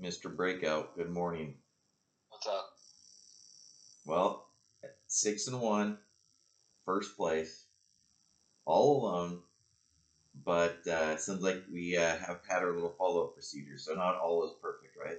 [0.00, 0.34] Mr.
[0.34, 0.96] Breakout.
[0.96, 1.56] Good morning.
[2.30, 2.70] What's up?
[4.06, 4.46] Well,
[5.06, 5.98] six and one,
[6.86, 7.66] first place,
[8.64, 9.40] all alone.
[10.42, 13.92] But uh, it seems like we uh, have had our little follow up procedure, so
[13.92, 15.18] not all is perfect, right?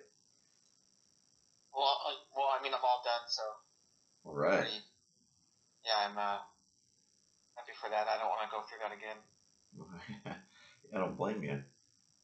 [1.76, 3.44] Well, uh, well, I mean, I'm all done, so
[4.26, 4.62] All right.
[4.62, 4.80] pretty,
[5.86, 6.40] yeah, I'm uh,
[7.56, 8.08] happy for that.
[8.08, 8.98] I don't want to go through that
[10.26, 10.38] again.
[10.96, 11.62] I don't blame you.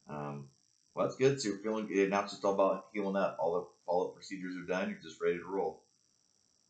[0.10, 0.48] Um,
[0.98, 1.40] well, that's good.
[1.40, 2.10] So you're feeling good.
[2.10, 3.38] Now it's just all about healing up.
[3.40, 4.90] All the follow up procedures are done.
[4.90, 5.84] You're just ready to roll.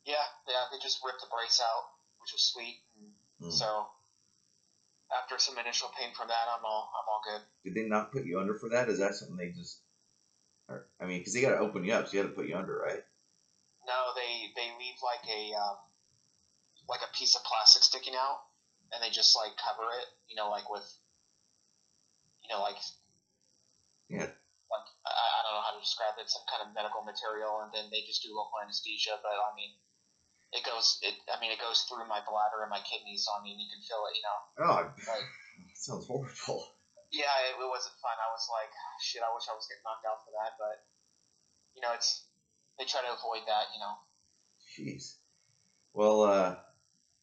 [0.06, 1.84] Yeah, yeah, they just ripped the brace out,
[2.20, 2.84] which was sweet.
[3.40, 3.50] Hmm.
[3.50, 3.88] So
[5.16, 7.42] after some initial pain from that, I'm all I'm all good.
[7.64, 8.90] Did they not put you under for that?
[8.90, 9.80] Is that something they just?
[10.68, 12.50] Or, I mean, because they got to open you up, so you got to put
[12.50, 13.00] you under, right?
[13.88, 15.80] No, they they leave like a um,
[16.92, 18.44] like a piece of plastic sticking out,
[18.92, 20.84] and they just like cover it, you know, like with,
[22.44, 22.76] you know, like
[24.08, 24.28] Yeah.
[24.28, 27.72] like I, I don't know how to describe it, some kind of medical material, and
[27.76, 29.20] then they just do local anesthesia.
[29.20, 29.76] But I mean,
[30.56, 33.44] it goes it I mean it goes through my bladder and my kidneys, so I
[33.44, 34.40] mean you can feel it, you know.
[34.64, 35.22] Oh, Like that
[35.76, 36.64] sounds horrible.
[37.12, 38.16] yeah, it, it wasn't fun.
[38.16, 38.72] I was like,
[39.04, 40.76] shit, I wish I was getting knocked out for that, but
[41.76, 42.26] you know, it's
[42.80, 43.96] they try to avoid that, you know.
[44.72, 45.18] Jeez.
[45.94, 46.56] Well, uh,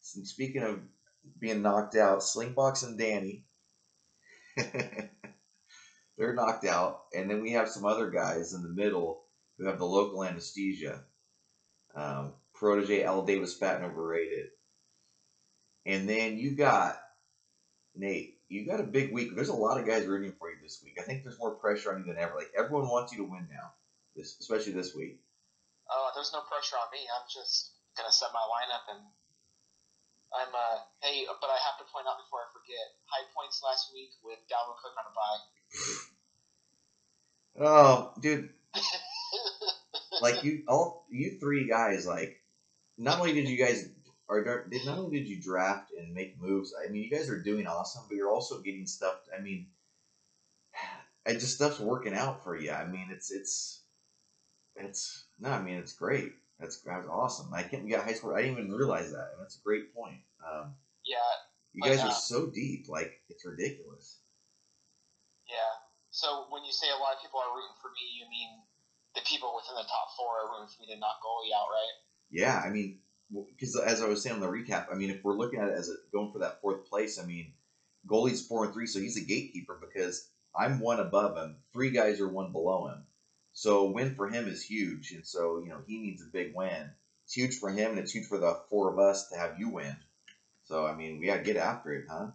[0.01, 0.79] speaking of
[1.39, 3.45] being knocked out, Slingbox and Danny,
[6.17, 9.23] they're knocked out, and then we have some other guys in the middle
[9.57, 11.03] who have the local anesthesia.
[11.95, 13.23] Um, Protege L.
[13.23, 14.47] Davis Patton overrated,
[15.85, 16.97] and then you got
[17.95, 18.39] Nate.
[18.47, 19.35] You got a big week.
[19.35, 20.99] There's a lot of guys rooting for you this week.
[20.99, 22.35] I think there's more pressure on you than ever.
[22.35, 23.73] Like everyone wants you to win now,
[24.15, 25.19] this especially this week.
[25.89, 27.03] Oh, there's no pressure on me.
[27.09, 29.03] I'm just gonna set my lineup and
[30.35, 33.91] I'm uh hey, but I have to point out before I forget, high points last
[33.95, 35.54] week with Dalvin Cook on a bye.
[37.59, 38.49] Oh, dude,
[40.21, 42.37] like you all you three guys like
[42.97, 43.85] not only did you guys
[44.29, 47.41] are did not only did you draft and make moves i mean you guys are
[47.41, 49.67] doing awesome but you're also getting stuff i mean
[51.25, 52.71] it just stuff's working out for you.
[52.71, 53.81] I mean it's it's
[54.75, 56.31] it's no i mean it's great.
[56.59, 57.53] That's that's awesome.
[57.53, 59.93] I can't we got high school i didn't even realize that and that's a great
[59.93, 60.19] point.
[60.45, 60.75] Um
[61.05, 61.17] yeah,
[61.73, 64.14] you guys are so deep like it's ridiculous.
[66.15, 68.47] So when you say a lot of people are rooting for me, you mean
[69.15, 71.95] the people within the top four are rooting for me to knock goalie out, right?
[72.31, 72.99] Yeah, I mean,
[73.51, 75.75] because as I was saying on the recap, I mean, if we're looking at it
[75.75, 77.51] as a, going for that fourth place, I mean,
[78.07, 81.57] goalie's four and three, so he's a gatekeeper because I'm one above him.
[81.73, 83.03] Three guys are one below him.
[83.51, 86.55] So a win for him is huge, and so you know he needs a big
[86.55, 86.91] win.
[87.25, 89.67] It's huge for him, and it's huge for the four of us to have you
[89.67, 89.97] win.
[90.63, 92.27] So I mean, we got to get after it, huh?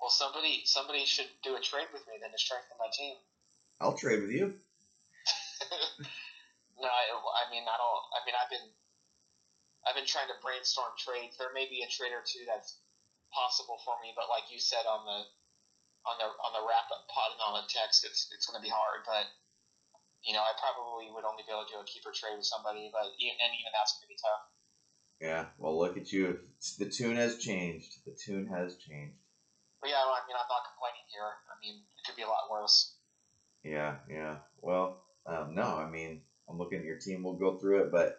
[0.00, 3.20] Well, somebody somebody should do a trade with me then to strengthen my team.
[3.80, 4.56] I'll trade with you.
[6.80, 8.04] no, I, I mean I don't.
[8.16, 8.68] I mean I've been
[9.84, 11.36] I've been trying to brainstorm trades.
[11.36, 12.80] There may be a trade or two that's
[13.32, 15.20] possible for me, but like you said on the
[16.08, 18.64] on the on the wrap up pod and on the text, it's it's going to
[18.64, 19.04] be hard.
[19.04, 19.28] But
[20.24, 22.88] you know, I probably would only be able to do a keeper trade with somebody,
[22.92, 24.44] but even, and even that's going to be tough.
[25.20, 25.42] Yeah.
[25.60, 26.40] Well, look at you.
[26.78, 28.04] The tune has changed.
[28.04, 29.19] The tune has changed.
[29.80, 31.30] But yeah, I mean I'm not complaining here.
[31.48, 32.94] I mean it could be a lot worse.
[33.64, 34.36] Yeah, yeah.
[34.60, 37.22] Well, um, no, I mean, I'm looking at your team.
[37.22, 38.16] We'll go through it, but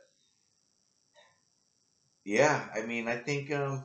[2.23, 3.83] yeah, I mean, I think, um,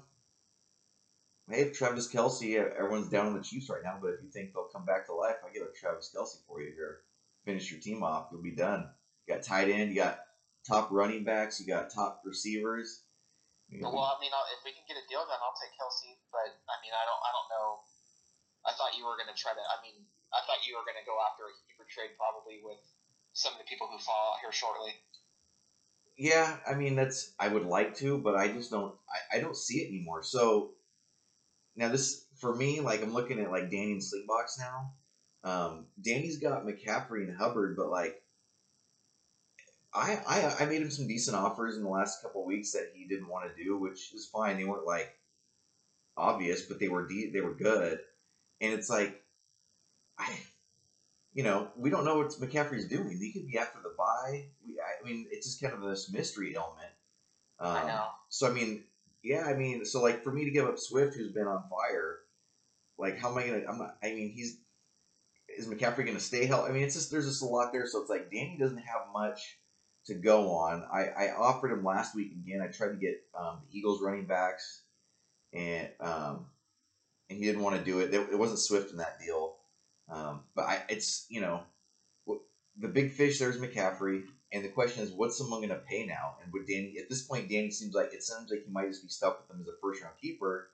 [1.48, 4.28] hey, if Travis Kelce, uh, everyone's down on the Chiefs right now, but if you
[4.31, 6.98] think they'll come back to life, I get a Travis Kelce for you here.
[7.44, 8.88] Finish your team off, you'll be done.
[9.26, 10.19] You got tight end, you got
[10.69, 13.03] top running backs, you got top receivers.
[13.66, 16.15] Well, I mean, I'll, if we can get a deal done, I'll take Kelce.
[16.31, 17.69] But I mean, I don't, I don't know.
[18.62, 19.62] I thought you were going to try to.
[19.62, 22.78] I mean, I thought you were going to go after a keeper trade probably with
[23.34, 24.94] some of the people who fall out here shortly.
[26.16, 28.94] Yeah, I mean that's I would like to, but I just don't
[29.32, 30.22] I, I don't see it anymore.
[30.22, 30.72] So
[31.76, 34.94] now this for me, like I'm looking at like Danny and Slingbox now.
[35.44, 38.17] Um, Danny's got McCaffrey and Hubbard, but like
[39.96, 42.93] I, I I made him some decent offers in the last couple of weeks that
[42.94, 44.58] he didn't want to do, which is fine.
[44.58, 45.16] They weren't like
[46.16, 48.00] obvious, but they were de- they were good.
[48.60, 49.22] And it's like
[50.19, 50.37] I
[51.34, 53.19] you know, we don't know what McCaffrey's doing.
[53.19, 54.46] He could be after the bye.
[54.66, 56.93] We, I mean, it's just kind of this mystery element.
[57.60, 58.06] Um, I know.
[58.31, 58.84] So I mean,
[59.22, 62.20] yeah, I mean, so like for me to give up Swift, who's been on fire,
[62.98, 63.62] like how am I gonna?
[63.69, 63.96] I'm not.
[64.02, 64.58] I mean, he's
[65.58, 66.70] is McCaffrey gonna stay healthy?
[66.70, 67.87] I mean, it's just there's just a lot there.
[67.87, 69.58] So it's like Danny doesn't have much
[70.06, 70.85] to go on.
[70.93, 72.61] I, I offered him last week again.
[72.62, 74.82] I tried to get um, the Eagles running backs,
[75.53, 76.47] and um,
[77.29, 78.14] and he didn't want to do it.
[78.14, 79.56] It wasn't Swift in that deal.
[80.08, 81.62] Um, but I, it's you know,
[82.79, 86.37] the big fish there's McCaffrey, and the question is, what's someone going to pay now?
[86.43, 89.03] And would Danny at this point, Danny seems like it sounds like he might just
[89.03, 90.69] be stuck with them as a first round keeper.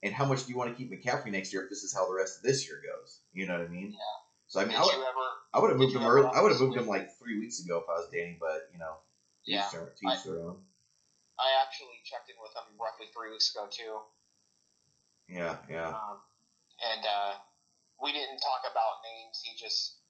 [0.00, 2.06] And how much do you want to keep McCaffrey next year if this is how
[2.06, 3.20] the rest of this year goes?
[3.32, 3.90] You know what I mean?
[3.90, 4.27] Yeah.
[4.48, 5.26] So I mean, I would, ever?
[5.52, 6.24] I would have moved him early.
[6.32, 8.80] I would have moved him like three weeks ago if I was Danny, but you
[8.80, 8.96] know,
[9.44, 9.68] Yeah.
[9.68, 10.64] each their, to I- their own.
[11.38, 14.02] I actually checked in with him roughly three weeks ago too.
[15.30, 16.18] Yeah, yeah, Um,
[16.82, 17.32] and uh,
[18.02, 19.38] we didn't talk about names.
[19.44, 20.00] He just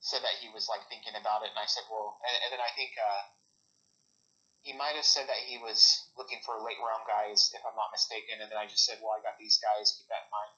[0.00, 2.62] said that he was like thinking about it, and I said, well, and, and then
[2.64, 3.22] I think uh,
[4.64, 5.78] he might have said that he was
[6.16, 8.40] looking for late round guys, if I'm not mistaken.
[8.40, 9.92] And then I just said, well, I got these guys.
[9.94, 10.52] Keep that in mind.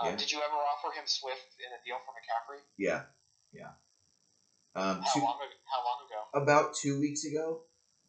[0.00, 0.16] Uh, Yeah.
[0.16, 2.60] Did you ever offer him Swift in a deal for McCaffrey?
[2.76, 3.04] yeah,
[3.52, 3.72] yeah.
[4.74, 5.36] Um, How two, long?
[5.40, 6.40] ago- How long ago?
[6.46, 7.62] about two weeks ago.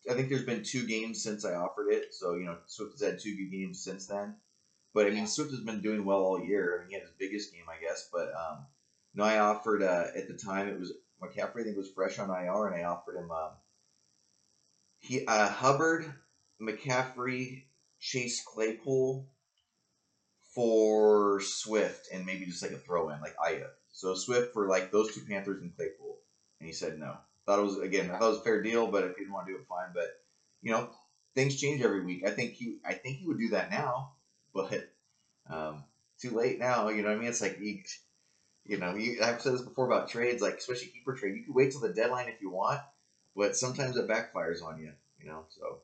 [0.09, 3.01] I think there's been two games since I offered it, so you know Swift has
[3.01, 4.35] had two good games since then.
[4.93, 5.25] But I mean, Yeah.
[5.25, 6.75] Swift has been doing well all year.
[6.75, 8.09] I mean, he had his biggest game, I guess.
[8.11, 8.65] But um,
[9.13, 11.61] no, I offered uh, at the time it was McCaffrey.
[11.61, 13.51] I think was fresh on IR, and I offered him um,
[14.99, 16.13] he uh, Hubbard,
[16.61, 17.65] McCaffrey,
[17.99, 19.27] Chase Claypool
[20.53, 23.67] for Swift, and maybe just like a throw in like Aya.
[23.91, 26.17] So Swift for like those two Panthers and Claypool,
[26.59, 27.17] and he said no.
[27.45, 29.33] Thought it was again, I thought it was a fair deal, but if he didn't
[29.33, 29.89] want to do it, fine.
[29.93, 30.07] But
[30.61, 30.89] you know,
[31.35, 32.23] things change every week.
[32.25, 34.11] I think he, I think he would do that now,
[34.53, 34.91] but
[35.49, 35.83] um,
[36.19, 36.89] too late now.
[36.89, 37.29] You know what I mean?
[37.29, 37.81] It's like you,
[38.65, 41.35] you know, you, I've said this before about trades, like especially keeper trade.
[41.35, 42.79] You can wait till the deadline if you want,
[43.35, 44.91] but sometimes it backfires on you.
[45.19, 45.79] You know, so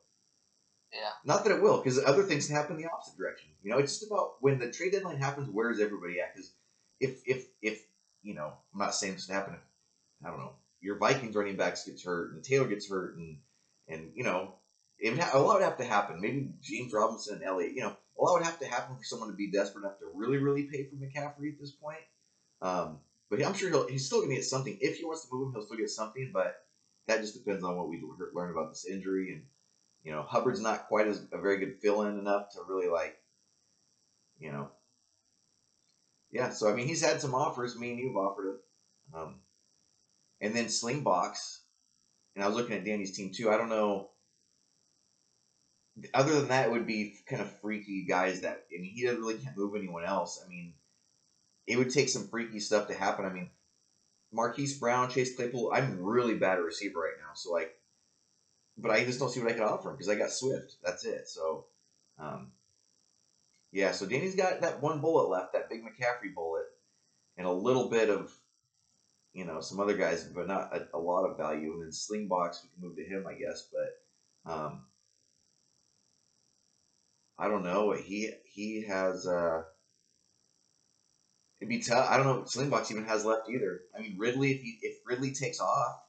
[0.95, 1.09] Yeah.
[1.25, 3.49] not that it will, because other things can happen in the opposite direction.
[3.63, 6.33] You know, it's just about when the trade deadline happens, where is everybody at?
[6.33, 6.51] Because
[6.99, 7.85] if if if
[8.23, 9.55] you know, I'm not saying this would happen.
[9.55, 10.53] If, I don't know.
[10.81, 13.37] Your Vikings running backs gets hurt, and Taylor gets hurt, and
[13.87, 14.55] and you know,
[14.97, 16.21] it ha- a lot would have to happen.
[16.21, 17.73] Maybe James Robinson and Elliott.
[17.73, 20.05] You know, a lot would have to happen for someone to be desperate enough to
[20.13, 21.99] really, really pay for McCaffrey at this point.
[22.61, 22.99] Um,
[23.29, 24.77] but I'm sure he'll, he's still going to get something.
[24.79, 26.31] If he wants to move him, he'll still get something.
[26.33, 26.55] But
[27.07, 28.01] that just depends on what we
[28.33, 29.33] learn about this injury.
[29.33, 29.43] And
[30.27, 33.17] Hubbard's not quite as a very good fill-in enough to really like,
[34.39, 34.69] you know.
[36.31, 37.77] Yeah, so I mean, he's had some offers.
[37.77, 38.59] Me and you've offered him,
[39.13, 39.35] Um,
[40.41, 41.59] and then Slingbox,
[42.35, 43.49] and I was looking at Danny's team too.
[43.49, 44.09] I don't know.
[46.13, 48.65] Other than that, it would be kind of freaky guys that.
[48.69, 50.43] I mean, he doesn't really can't move anyone else.
[50.45, 50.73] I mean,
[51.67, 53.25] it would take some freaky stuff to happen.
[53.25, 53.49] I mean,
[54.33, 55.71] Marquise Brown, Chase Claypool.
[55.73, 57.73] I'm really bad at receiver right now, so like,
[58.77, 60.75] but I just don't see what I can offer him because I got Swift.
[60.83, 61.27] That's it.
[61.27, 61.65] So,
[62.19, 62.51] um,
[63.71, 63.91] yeah.
[63.91, 66.65] So Danny's got that one bullet left, that big McCaffrey bullet,
[67.37, 68.33] and a little bit of,
[69.33, 71.73] you know, some other guys, but not a, a lot of value.
[71.73, 73.69] And then Slingbox, we can move to him, I guess.
[73.71, 74.81] But um,
[77.37, 77.93] I don't know.
[77.93, 79.25] He he has.
[79.25, 79.63] Uh,
[81.59, 82.09] it'd be tough.
[82.09, 82.41] I don't know.
[82.43, 83.81] Slingbox even has left either.
[83.97, 84.51] I mean, Ridley.
[84.51, 86.01] If he if Ridley takes off,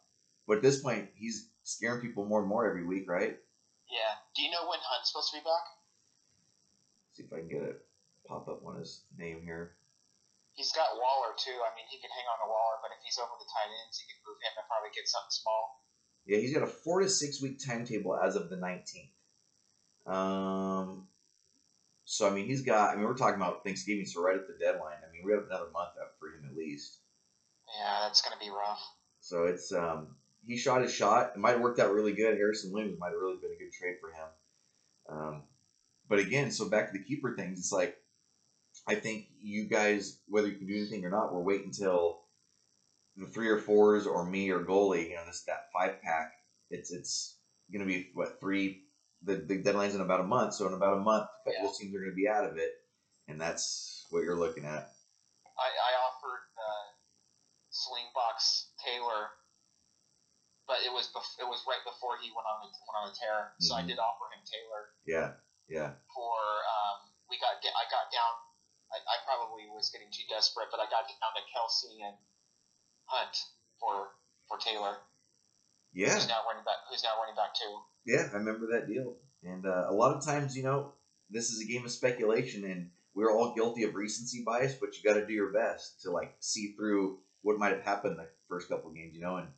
[0.46, 3.34] but at this point, he's scaring people more and more every week, right?
[3.90, 4.12] Yeah.
[4.34, 5.66] Do you know when Hunt's supposed to be back?
[7.12, 7.80] see if I can get it
[8.28, 9.72] pop up on his name here.
[10.52, 11.56] He's got Waller too.
[11.64, 13.96] I mean, he can hang on to Waller, but if he's over the tight ends,
[13.96, 15.80] he can move him and probably get something small.
[16.26, 19.14] Yeah, he's got a four to six week timetable as of the nineteenth.
[20.06, 21.08] Um,
[22.04, 22.92] so I mean, he's got.
[22.92, 25.00] I mean, we're talking about Thanksgiving, so right at the deadline.
[25.06, 26.98] I mean, we have another month up for him at least.
[27.78, 28.82] Yeah, that's gonna be rough.
[29.20, 31.32] So it's um, he shot his shot.
[31.34, 32.36] It might have worked out really good.
[32.36, 34.28] Harrison Williams might have really been a good trade for him.
[35.08, 35.42] Um,
[36.08, 37.58] but again, so back to the keeper things.
[37.58, 37.94] It's like
[38.86, 42.20] I think you guys, whether you can do anything or not, we're waiting until
[43.16, 45.08] the three or fours or me or goalie.
[45.10, 46.32] You know, this that five pack.
[46.70, 47.36] It's it's
[47.72, 48.82] gonna be what three.
[49.22, 51.72] The, the deadline's in about a month, so in about a month, a couple Yeah.
[51.80, 52.70] teams are going to be out of it,
[53.26, 54.86] and that's what you're looking at.
[55.56, 56.86] I, I offered uh,
[57.72, 59.32] Slingbox Taylor,
[60.66, 63.16] but it was bef- it was right before he went on the went on the
[63.16, 63.88] tear, so I Mhm.
[63.94, 65.28] did offer him Taylor Yeah,
[65.70, 68.34] yeah, for um, we got I got down.
[68.92, 72.16] I, I probably was getting too desperate, but I got down to Kelce and
[73.06, 73.34] Hunt
[73.80, 74.14] for
[74.48, 74.98] for Taylor,
[75.92, 76.14] yeah.
[76.14, 76.76] who's now running back.
[76.90, 77.82] Who's now running back too.
[78.04, 79.18] Yeah, I remember that deal.
[79.42, 80.94] And uh, a lot of times, you know,
[81.30, 84.74] this is a game of speculation, and we're all guilty of recency bias.
[84.74, 88.18] But you got to do your best to like see through what might have happened
[88.18, 89.36] the first couple games, you know.
[89.36, 89.48] And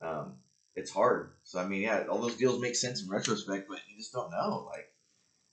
[0.00, 0.36] um,
[0.78, 1.32] it's hard.
[1.44, 4.30] So I mean, yeah, all those deals make sense in retrospect, but you just don't
[4.30, 4.68] know.
[4.70, 4.88] Like,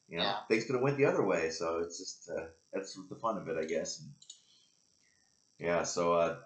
[0.08, 0.38] you know, Yeah.
[0.48, 1.50] things could have went the other way.
[1.50, 4.00] So it's just uh, that's the fun of it, I guess.
[4.00, 4.10] And,
[5.60, 5.84] yeah.
[5.84, 6.38] So uh,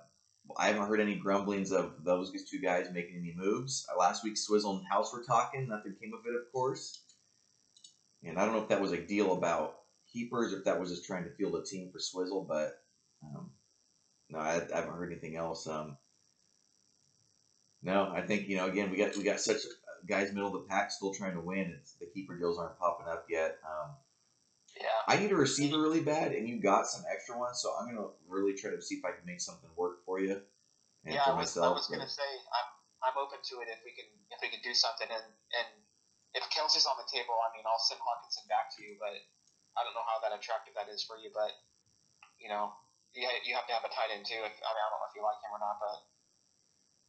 [0.58, 3.86] I haven't heard any grumblings of those two guys making any moves.
[3.92, 5.68] Uh, last week, Swizzle and House were talking.
[5.68, 7.02] Nothing came of it, of course.
[8.24, 9.76] And I don't know if that was a deal about
[10.12, 12.72] keepers if that was just trying to field a team for Swizzle, but
[13.24, 13.52] um,
[14.30, 15.68] no, I, I haven't heard anything else.
[15.68, 15.98] Um,
[17.82, 18.68] No, I think you know.
[18.68, 19.62] Again, we got we got such
[20.08, 21.76] guys middle of the pack still trying to win.
[21.80, 23.58] It's the keeper deals aren't popping up yet.
[23.64, 23.96] Um,
[24.80, 25.00] Yeah.
[25.08, 28.10] I need a receiver really bad, and you got some extra ones, so I'm gonna
[28.28, 30.40] really try to see if I can make something work for you
[31.06, 31.66] and yeah, for I was, myself.
[31.66, 32.68] I was gonna but- say I'm
[33.00, 35.24] I'm open to it if we can if we can do something and
[35.56, 35.70] and
[36.36, 39.16] if Kelce's on the table, I mean I'll send Hockenson back to you, but
[39.80, 41.52] I don't know how that attractive that is for you, but
[42.40, 42.76] you know
[43.16, 44.38] you ha- you have to have a tight end too.
[44.44, 45.96] If, I mean I don't know if you like him or not, but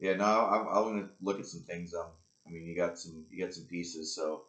[0.00, 1.94] Yeah, no, I'm, I'm gonna look at some things.
[1.94, 2.08] Um,
[2.46, 4.14] I mean, you got some, you got some pieces.
[4.14, 4.44] So,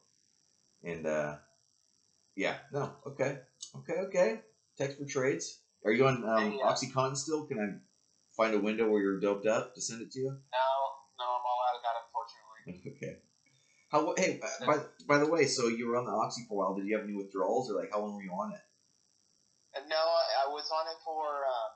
[0.83, 1.35] and uh,
[2.35, 3.39] yeah, no, okay,
[3.75, 4.39] okay, okay.
[4.77, 5.59] Text for trades.
[5.83, 6.71] Are you on um, Yeah.
[6.71, 7.45] OxyContin still?
[7.45, 7.67] Can I
[8.35, 10.29] find a window where you're doped up to send it to you?
[10.31, 10.67] no
[11.19, 12.93] no I'm all out of that unfortunately.
[12.95, 13.19] okay.
[13.91, 14.13] How?
[14.15, 16.75] Hey, uh, by by the way, so you were on the Oxy for a while.
[16.77, 18.63] Did you have any withdrawals, or like how long were you on it?
[19.75, 21.43] And no, I, I was on it for.
[21.43, 21.70] Um,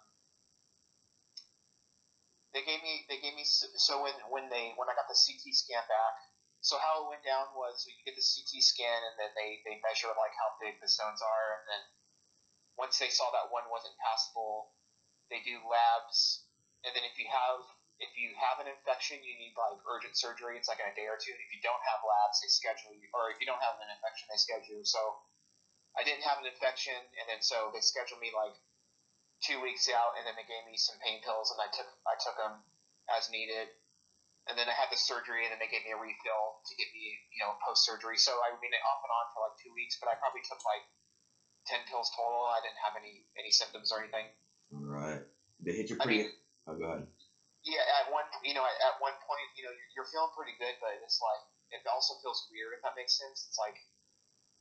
[2.55, 5.43] they gave me they gave me so when when they when I got the CT
[5.51, 6.15] scan back.
[6.63, 9.83] So how it went down was you get the CT scan and then they they
[9.83, 11.83] measure like how big the stones are and then
[12.79, 14.71] once they saw that one wasn't passable,
[15.27, 16.47] they do labs
[16.87, 17.59] and then if you have
[17.99, 20.55] if you have an infection you need like urgent surgery.
[20.55, 21.35] It's like in a day or two.
[21.35, 23.87] And if you don't have labs, they schedule you, or if you don't have an
[23.87, 24.87] infection, they schedule you.
[24.87, 24.99] So
[25.95, 28.55] I didn't have an infection, and then so they scheduled me like
[29.43, 32.15] two weeks out, and then they gave me some pain pills, and I took I
[32.19, 32.63] took them
[33.11, 33.69] as needed,
[34.47, 36.87] and then I had the surgery, and then they gave me a refill to get
[36.95, 37.03] me
[37.35, 38.17] you know post surgery.
[38.19, 40.85] So I mean off and on for like two weeks, but I probably took like
[41.67, 42.45] ten pills total.
[42.47, 44.31] I didn't have any any symptoms or anything.
[44.73, 45.21] All right.
[45.61, 46.29] They hit you I pretty.
[46.29, 46.37] mean-
[46.67, 47.07] oh, go ahead.
[47.65, 50.53] Yeah, at one you know at, at one point you know you're, you're feeling pretty
[50.61, 51.41] good, but it's like
[51.73, 53.49] it also feels weird if that makes sense.
[53.49, 53.73] It's like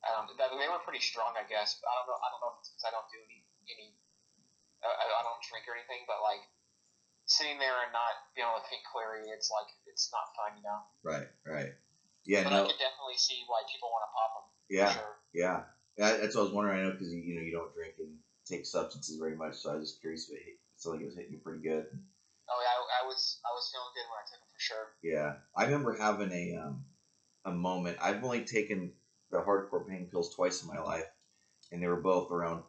[0.08, 1.80] um, that, they were pretty strong, I guess.
[1.80, 2.20] But I don't know.
[2.20, 3.88] I don't know if it's because I don't do any any.
[4.84, 6.44] I, I don't drink or anything, but like
[7.24, 10.64] sitting there and not being able to think clearly, it's like it's not fun, you
[10.64, 10.80] know.
[11.00, 11.28] Right.
[11.48, 11.72] Right.
[12.28, 12.44] Yeah.
[12.44, 12.68] But I no.
[12.68, 14.46] could definitely see why people want to pop them.
[14.68, 14.92] Yeah.
[14.92, 15.14] Sure.
[15.34, 15.66] Yeah,
[15.98, 16.78] that's what I was wondering.
[16.78, 18.14] I know because you, know you don't drink and
[18.46, 20.26] take substances very much, so I was just curious.
[20.26, 21.86] But it sounded like it was hitting you pretty good.
[21.90, 24.86] Oh yeah, I, I was I was feeling good when I took them for sure.
[25.02, 26.84] Yeah, I remember having a um,
[27.44, 27.98] a moment.
[28.00, 28.92] I've only taken
[29.30, 31.06] the hardcore pain pills twice in my life,
[31.72, 32.62] and they were both around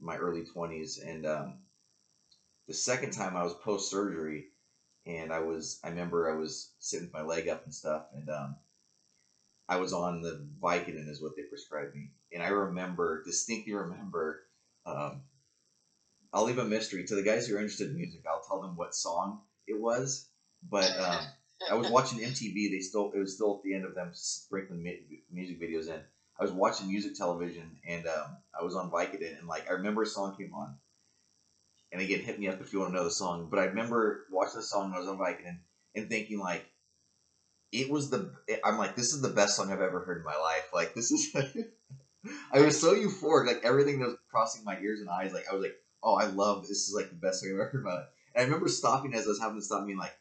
[0.00, 0.98] my early twenties.
[0.98, 1.58] And um,
[2.66, 4.46] the second time I was post surgery,
[5.06, 8.28] and I was I remember I was sitting with my leg up and stuff, and
[8.28, 8.56] um,
[9.68, 14.40] I was on the Vicodin is what they prescribed me, and I remember distinctly remember.
[14.86, 15.22] Um,
[16.32, 18.22] I'll leave a mystery to the guys who are interested in music.
[18.28, 20.28] I'll tell them what song it was,
[20.62, 21.24] but um,
[21.68, 22.70] I was watching MTV.
[22.70, 24.82] They still it was still at the end of them sprinkling
[25.30, 26.00] music videos in.
[26.40, 30.02] I was watching music television and um, I was on Vicodin and like I remember
[30.02, 30.74] a song came on.
[31.92, 33.48] And again, hit me up if you want to know the song.
[33.50, 35.58] But I remember watching the song when I was on Vicodin
[35.94, 36.64] and thinking like,
[37.72, 38.32] it was the.
[38.64, 40.70] I'm like, this is the best song I've ever heard in my life.
[40.72, 41.34] Like this is.
[42.52, 43.46] I was so euphoric.
[43.46, 45.32] Like everything that was crossing my ears and eyes.
[45.32, 46.88] Like I was like, oh, I love this.
[46.88, 48.06] Is like the best song I've ever heard my life.
[48.34, 50.16] And I remember stopping as I was having to stop, being like,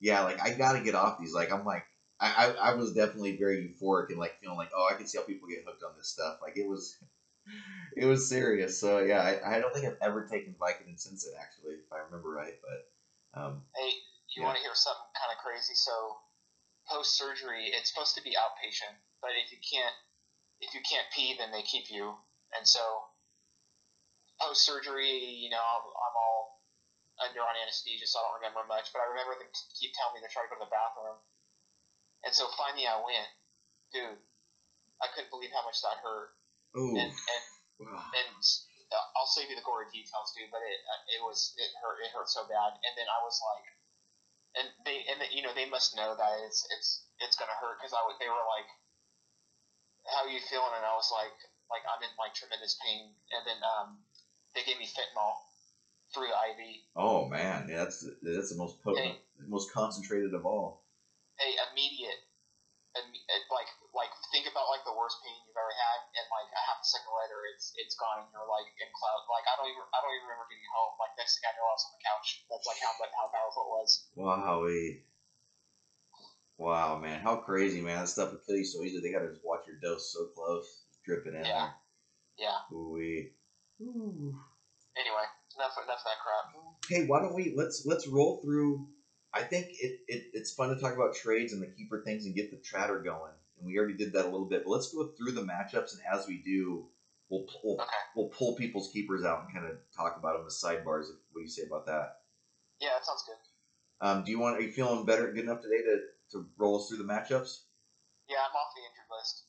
[0.00, 1.34] yeah, like I gotta get off these.
[1.34, 1.84] Like I'm like,
[2.20, 5.18] I, I, I was definitely very euphoric and like feeling like, oh, I can see
[5.18, 6.38] how people get hooked on this stuff.
[6.40, 6.96] Like it was,
[7.96, 8.80] it was serious.
[8.80, 11.98] So yeah, I, I don't think I've ever taken Vicodin since it actually, if I
[12.06, 12.54] remember right.
[12.62, 13.90] But um, Hey,
[14.34, 14.46] you Yeah.
[14.46, 15.74] want to hear something kind of crazy?
[15.74, 16.20] So,
[16.88, 19.94] post surgery, it's supposed to be outpatient, but if you can't,
[20.60, 22.14] if you can't pee, then they keep you.
[22.56, 22.80] And so,
[24.40, 26.60] post surgery, you know, I'm, I'm all
[27.22, 28.90] under on anesthesia, so I don't remember much.
[28.92, 31.18] But I remember them keep telling me to try to go to the bathroom.
[32.24, 33.28] And so finally, I went,
[33.92, 34.20] dude.
[35.02, 36.32] I couldn't believe how much that hurt,
[36.78, 37.42] ooh, and and
[37.82, 38.08] wow.
[38.14, 38.40] and
[39.18, 40.48] I'll save you the gory details, dude.
[40.48, 40.80] But it
[41.18, 43.66] it was it hurt it hurt so bad, and then I was like,
[44.62, 47.82] and they and they, you know they must know that it's it's it's gonna hurt
[47.82, 48.70] because I was they were like,
[50.08, 50.72] how are you feeling?
[50.78, 51.34] And I was like
[51.68, 53.98] like I'm in like tremendous pain, and then um
[54.54, 55.42] they gave me fentanyl
[56.14, 56.86] through the IV.
[56.94, 60.83] oh man, yeah, that's that's the most potent, the most concentrated of all.
[61.42, 62.20] A immediate,
[62.94, 66.46] imme- eh, like like think about like the worst pain you've ever had, and like
[66.54, 69.22] a half a second later, it's it's gone, and you're like in cloud.
[69.26, 70.94] Like I don't even I don't even remember getting home.
[71.02, 72.28] Like next thing I know, I was on the couch.
[72.46, 73.90] That's like how how powerful it was.
[74.14, 75.02] Wowie.
[75.02, 75.12] Eh.
[76.56, 77.98] Wow, man, how crazy, man!
[77.98, 79.02] That stuff would kill you so easily.
[79.02, 81.74] They gotta just watch your dose so close, dripping in Yeah.
[82.38, 82.62] Yeah.
[82.70, 83.34] Ooh-wee.
[83.82, 84.38] Ooh.
[84.96, 85.00] Eh.
[85.02, 85.26] Anyway,
[85.58, 86.46] enough enough of that crap.
[86.88, 88.86] Hey, why don't we let's let's roll through.
[89.34, 92.34] I think it, it it's fun to talk about trades and the keeper things and
[92.34, 93.32] get the chatter going.
[93.58, 96.00] And we already did that a little bit, but let's go through the matchups and
[96.12, 96.86] as we do,
[97.28, 97.90] we'll pull Okay.
[98.14, 101.06] we'll pull people's keepers out and kind of talk about them as sidebars.
[101.32, 102.18] What do you say about that?
[102.80, 104.06] Yeah, that sounds good.
[104.06, 104.56] Um, do you want?
[104.58, 106.00] Are you feeling better, good enough today to,
[106.32, 107.62] to roll us through the matchups?
[108.28, 109.44] Yeah, I'm off the injured list.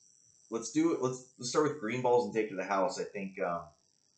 [0.52, 1.02] Let's do it.
[1.02, 3.00] Let's let's start with green balls and take to the house.
[3.00, 3.62] I think um,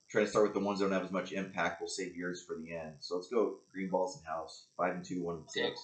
[0.09, 1.81] try to start with the ones that don't have as much impact.
[1.81, 2.95] We'll save yours for the end.
[2.99, 4.67] So let's go green balls and house.
[4.77, 5.75] Five and two, one and six.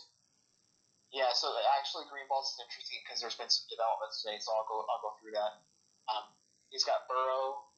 [1.14, 4.66] Yeah, so actually, green balls is interesting because there's been some developments today, so I'll
[4.66, 5.54] go I'll go through that.
[6.10, 6.26] Um,
[6.74, 7.70] he's got Burrow,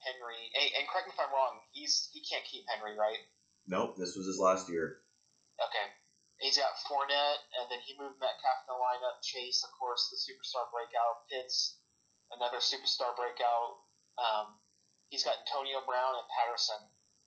[0.00, 1.60] Henry, and, and correct me if I'm wrong.
[1.76, 3.20] He's he can't keep Henry, right?
[3.68, 5.04] Nope, this was his last year.
[5.60, 5.86] Okay.
[6.40, 9.20] He's got Fournette, and then he moved Metcalf in the lineup.
[9.20, 11.28] Chase, of course, the superstar breakout.
[11.28, 11.76] Pitts,
[12.32, 13.84] another superstar breakout.
[14.16, 14.56] Um,
[15.10, 16.80] he's got Antonio Brown and Patterson.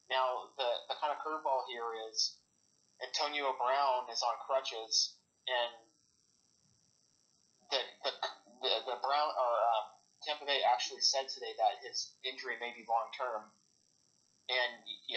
[0.09, 2.39] Now, the, the kind of curveball here is
[3.03, 5.71] Antonio Brown is on crutches, and
[7.71, 8.11] the the,
[8.63, 9.85] the, the Brown or um,
[10.23, 13.51] Tampa Bay actually said today that his injury may be long term.
[14.51, 14.71] And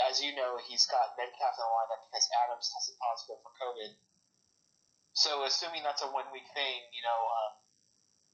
[0.06, 3.90] as you know, he's got Metcalf in the lineup because Adams tested positive for COVID.
[5.18, 7.52] So assuming that's a one week thing, you know, um,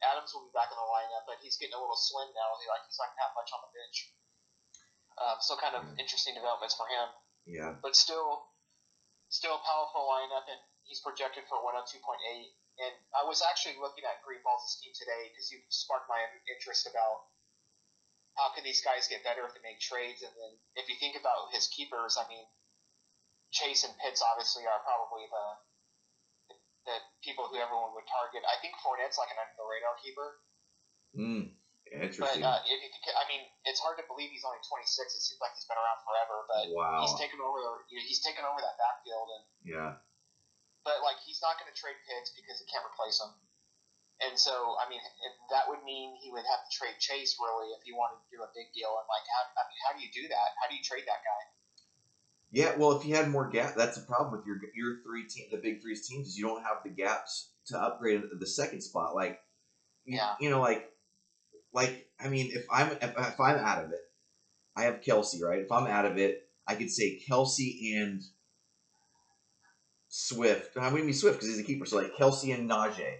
[0.04, 2.60] Adams will be back in the lineup, but he's getting a little slim now.
[2.60, 4.12] He like he's not have much on the bench.
[5.22, 7.06] Um, so kind of interesting developments for him.
[7.46, 7.78] Yeah.
[7.78, 8.50] But still,
[9.30, 12.02] still a powerful lineup, and he's projected for 102.8.
[12.82, 16.18] And I was actually looking at Green Balls' team today because you sparked my
[16.50, 17.30] interest about
[18.34, 20.24] how can these guys get better if they make trades.
[20.24, 22.42] And then if you think about his keepers, I mean,
[23.52, 25.46] Chase and Pitts obviously are probably the
[26.82, 28.42] the people who everyone would target.
[28.42, 30.28] I think Fournette's like an under the radar keeper.
[31.14, 31.44] Mm,
[31.92, 35.12] But uh, if you, I mean, it's hard to believe he's only 26.
[35.12, 37.04] It seems like he's been around forever, but wow.
[37.04, 37.84] he's taken over.
[37.88, 39.90] He's taken over that backfield, and yeah.
[40.88, 43.36] but like he's not going to trade picks because he can't replace him.
[44.22, 45.02] And so, I mean,
[45.50, 48.38] that would mean he would have to trade Chase really if he wanted to do
[48.40, 48.94] a big deal.
[48.94, 50.48] And like, how, I mean, how do you do that?
[50.62, 51.42] How do you trade that guy?
[52.52, 55.48] Yeah, well, if you had more gap, that's the problem with your your three team,
[55.50, 59.14] the big threes teams, is you don't have the gaps to upgrade the second spot.
[59.14, 59.40] Like,
[60.04, 60.36] Yeah.
[60.38, 60.91] you know, like,
[61.72, 64.00] like I mean, if I'm if, I'm out of it,
[64.76, 65.60] I have Kelce, right?
[65.60, 68.22] If I'm out of it, I could say Kelce and
[70.08, 70.76] Swift.
[70.76, 71.86] I wouldn't be Swift because he's a keeper.
[71.86, 73.16] So like Kelce and Najee.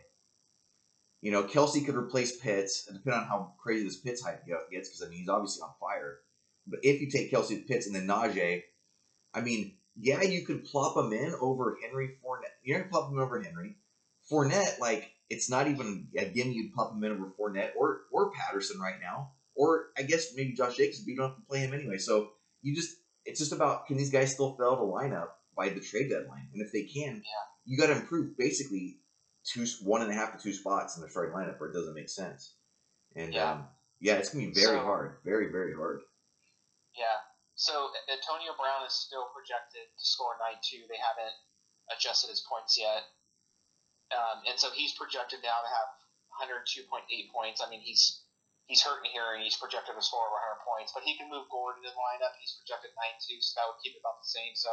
[1.20, 5.02] You know, Kelce could replace Pitts, depending on how crazy this Pitts hype gets, because
[5.04, 6.18] I mean he's obviously on fire.
[6.66, 8.62] But if you take Kelce with Pitts and then Najee,
[9.34, 12.54] I mean, yeah, you could plop him in over Henry Fournette.
[12.62, 13.76] You're gonna plop him over Henry.
[14.30, 18.30] Fournette, like, it's not even a gimme you'd plop him in over Fournette or or
[18.32, 19.32] Patterson right now.
[19.54, 21.98] Or I guess maybe Josh Jacobs, but you don't have to play him anyway.
[21.98, 22.30] So
[22.62, 26.08] you just it's just about can these guys still fill the lineup by the trade
[26.10, 26.48] deadline?
[26.52, 27.44] And if they can, Yeah.
[27.64, 29.00] you gotta improve basically
[29.44, 31.94] two one and a half to two spots in the starting lineup or it doesn't
[31.94, 32.54] make sense.
[33.16, 33.52] And Yeah.
[33.52, 33.68] um
[34.00, 35.20] yeah, it's gonna be very So- hard.
[35.24, 36.00] Very, very hard.
[36.96, 37.18] Yeah.
[37.54, 40.82] So Antonio Brown is still projected to score nine two.
[40.88, 41.36] They haven't
[41.94, 43.04] adjusted his points yet.
[44.12, 45.88] Um, and so he's projected now to have
[46.44, 46.86] 102.8
[47.32, 47.60] points.
[47.64, 48.22] I mean, he's
[48.68, 50.92] he's hurting here, and he's projected to score over 100 points.
[50.92, 52.36] But he can move Gordon in the lineup.
[52.40, 54.52] He's projected 92, so that would keep it about the same.
[54.54, 54.70] So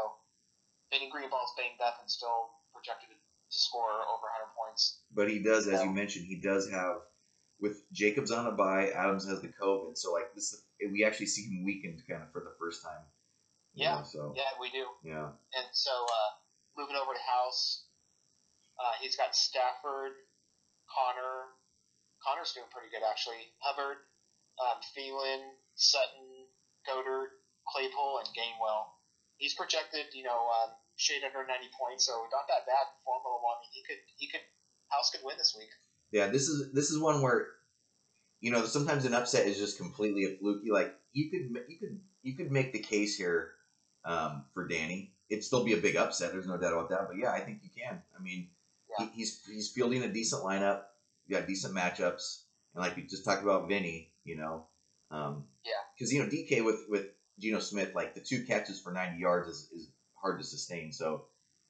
[0.91, 3.17] Benny Greenball's banged up and still projected to
[3.49, 5.01] score over 100 points.
[5.11, 7.01] But he does, as you mentioned, he does have
[7.59, 11.43] with Jacobs on a bye, Adams has the COVID, so like this, we actually see
[11.43, 13.03] him weakened kind of for the first time.
[13.73, 13.99] Yeah.
[13.99, 14.85] know, so Yeah, we do.
[15.03, 16.29] yeah, And so uh,
[16.77, 17.85] moving over to House,
[18.79, 20.15] uh, he's got Stafford,
[20.87, 21.53] Connor.
[22.23, 23.39] Connor's doing pretty good actually.
[23.63, 23.99] Hubbard,
[24.59, 25.43] um, Thielen,
[25.75, 26.47] Sutton,
[26.87, 27.31] Goddard,
[27.67, 28.91] Claypool, and Gainwell.
[29.37, 33.59] He's projected, you know, um, shade under 90 points, so not that bad Formula One.
[33.71, 34.43] He could, he could,
[34.91, 35.69] House could win this week.
[36.11, 36.27] yeah.
[36.27, 37.47] This is this is one where
[38.41, 40.71] you know sometimes an upset is just completely a fluky.
[40.71, 43.51] Like you could you could you could make the case here
[44.03, 45.13] um, for Danny.
[45.29, 46.31] It'd still be a big upset.
[46.31, 47.07] There's no doubt about that.
[47.07, 48.01] But yeah, I think you can.
[48.17, 48.49] I mean,
[48.97, 49.05] Yeah.
[49.05, 50.81] he, he's he's fielding a decent lineup.
[51.27, 54.65] You got decent matchups, and like we just talked about Vinny, you know,
[55.11, 55.71] um, Yeah.
[55.95, 57.05] because you know DK with with
[57.39, 59.89] Geno Smith, like the two catches for 90 yards is, is
[60.21, 60.91] hard to sustain.
[60.91, 61.25] So,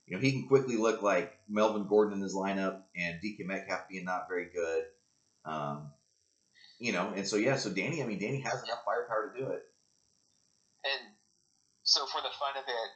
[0.07, 3.87] you know, he can quickly look like Melvin Gordon in his lineup and DK Metcalf
[3.89, 4.85] being not very good.
[5.45, 5.91] Um,
[6.79, 9.45] you know, and so yeah, so Danny, I mean, Danny has enough firepower to do
[9.51, 9.61] it.
[10.85, 11.13] And
[11.83, 12.91] so for the fun of it,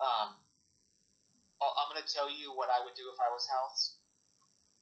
[0.00, 0.34] um,
[1.78, 3.96] I'm going to tell you what I would do if I was House,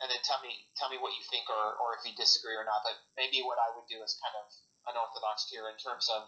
[0.03, 2.66] and then tell me tell me what you think or, or if you disagree or
[2.66, 2.83] not.
[2.83, 4.51] But maybe what I would do is kind of
[4.90, 6.27] unorthodox here in terms of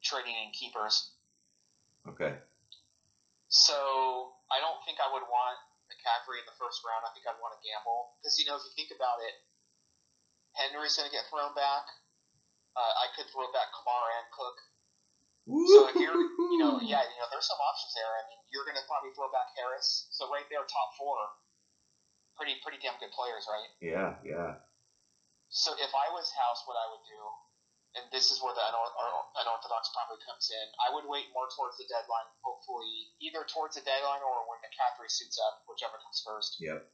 [0.00, 1.12] trading in keepers.
[2.08, 2.36] Okay.
[3.48, 3.76] So
[4.52, 7.04] I don't think I would want McCaffrey in the first round.
[7.04, 9.34] I think I'd want to gamble because you know if you think about it,
[10.56, 11.84] Henry's going to get thrown back.
[12.74, 14.58] Uh, I could throw back Kamara and Cook.
[15.44, 18.08] So if you're, you know, yeah, you know, there's some options there.
[18.08, 20.08] I mean, you're going to probably throw back Harris.
[20.08, 21.20] So right there, top four,
[22.40, 23.70] pretty pretty damn good players, right?
[23.84, 24.64] Yeah, yeah.
[25.52, 27.20] So if I was House, what I would do,
[28.00, 31.84] and this is where the unorthodox probably comes in, I would wait more towards the
[31.92, 32.26] deadline.
[32.40, 36.56] Hopefully, either towards the deadline or when McCaffrey suits up, whichever comes first.
[36.58, 36.88] Yep.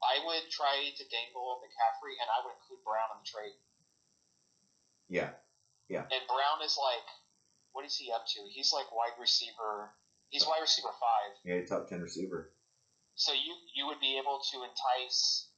[0.00, 3.56] I would try to dangle McCaffrey, and I would include Brown in the trade.
[5.12, 5.36] Yeah.
[5.92, 6.08] Yeah.
[6.08, 7.06] And Brown is like,
[7.74, 8.40] what is he up to?
[8.48, 9.90] He's like wide receiver.
[10.30, 11.34] He's wide receiver five.
[11.42, 12.54] Yeah, top ten receiver.
[13.18, 15.50] So you you would be able to entice,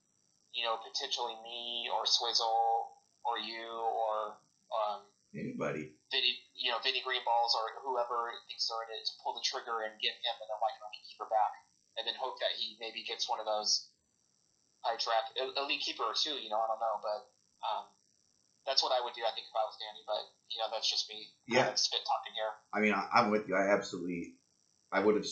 [0.53, 4.41] you know, potentially me or Swizzle or you or
[4.73, 5.05] um,
[5.37, 5.93] Anybody.
[6.09, 9.85] Vinny, you know, Vinny Greenballs or whoever thinks they're in it to pull the trigger
[9.85, 11.53] and get him and then like an keeper back,
[12.01, 13.93] and then hope that he maybe gets one of those
[14.81, 16.41] high draft elite keeper or two.
[16.41, 17.21] You know, I don't know, but
[17.61, 17.85] um,
[18.67, 19.23] that's what I would do.
[19.23, 21.29] I think if I was Danny, but you know, that's just me.
[21.47, 21.63] Yeah.
[21.63, 22.53] Kind of spit talking here.
[22.75, 23.55] I mean, I, I'm with you.
[23.55, 24.35] I absolutely,
[24.93, 25.25] I would have,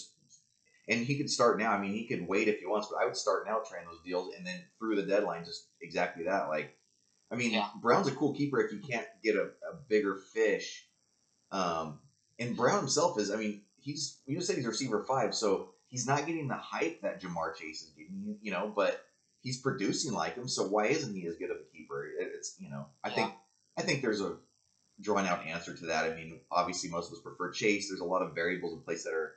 [0.89, 1.73] and he could start now.
[1.73, 4.01] I mean, he could wait if he wants, but I would start now trying those
[4.05, 6.49] deals, and then through the deadline, just exactly that.
[6.49, 6.77] Like,
[7.31, 7.69] I mean, Yeah.
[7.81, 10.87] Brown's a cool keeper if you can't get a, a bigger fish.
[11.51, 12.01] Um,
[12.39, 16.07] and Brown himself is, I mean, he's you just said he's receiver five, so he's
[16.07, 19.05] not getting the hype that Ja'Marr Chase is getting, you know, but
[19.41, 20.49] he's producing like him.
[20.49, 21.74] So why isn't he as good of a keeper?
[21.91, 23.15] It- It's you know, I Yeah.
[23.15, 23.33] think
[23.77, 24.39] I think there's a
[25.01, 26.11] drawn out answer to that.
[26.11, 27.89] I mean, obviously most of us prefer Chase.
[27.89, 29.35] There's a lot of variables in place that are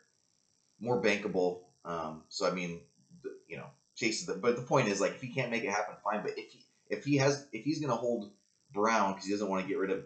[0.80, 1.64] more bankable.
[1.84, 2.86] Um, so I mean,
[3.24, 4.36] the, you know, Chase is the.
[4.36, 6.22] But the point is, like, if he can't make it happen, fine.
[6.22, 8.32] But if he if he has if he's going to hold
[8.72, 10.06] Brown because he doesn't want to get rid of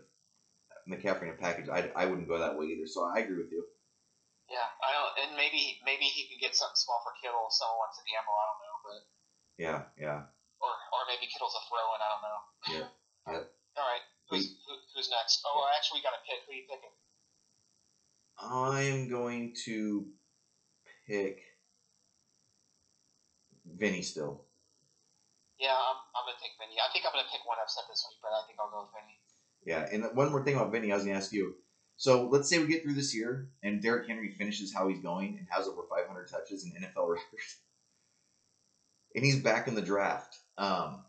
[0.87, 2.87] McCaffrey in a package, I, I wouldn't go that way either.
[2.87, 3.65] So I agree with you.
[4.49, 7.77] Yeah, I don't, and maybe maybe he could get something small for Kittle if someone
[7.77, 8.35] wants to gamble.
[8.35, 9.01] I don't know, but
[9.57, 10.19] Yeah, yeah.
[11.01, 11.99] Or maybe Kittle's a throw in.
[11.99, 12.39] I don't know.
[12.69, 12.87] Yeah,
[13.33, 13.45] yeah.
[13.81, 14.05] All right.
[14.29, 15.41] Who's, who, who's next?
[15.43, 16.45] Oh, actually, we got to pick.
[16.45, 16.93] Who are you picking?
[18.37, 20.05] I'm going to
[21.09, 21.41] pick
[23.65, 24.45] Vinny still.
[25.59, 26.81] Yeah, I'm, I'm gonna take Vinny.
[26.81, 28.93] I think I'm gonna pick one upset this week, but I think I'll go with
[28.97, 29.17] Vinny.
[29.61, 31.53] Yeah, and one more thing about Vinny, I was going to ask you.
[31.97, 35.37] So let's say we get through this year and Derrick Henry finishes how he's going
[35.37, 37.45] and has over 500 touches in NFL record,
[39.15, 40.35] and he's back in the draft.
[40.57, 41.05] Um,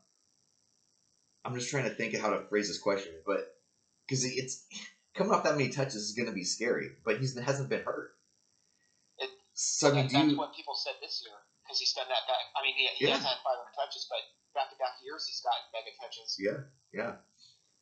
[1.44, 3.59] I'm just trying to think of how to phrase this question, but
[4.07, 4.66] because it's
[5.14, 6.90] coming off that many touches is going to be scary.
[7.05, 8.14] But he's hasn't been hurt.
[9.18, 12.22] It- So That- do that's what people said this year because he's done that.
[12.26, 13.16] Back, I mean, he, he Yeah.
[13.18, 14.22] has had 500 touches, but
[14.55, 16.37] back to back years he's got mega touches.
[16.38, 16.59] yeah,
[16.92, 17.16] yeah.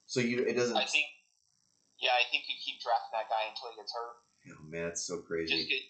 [0.06, 0.76] So you, it doesn't.
[0.76, 1.06] I think.
[2.00, 4.16] Yeah, I think you keep drafting that guy until he gets hurt.
[4.56, 5.68] Oh man, it's so Just crazy.
[5.68, 5.82] get,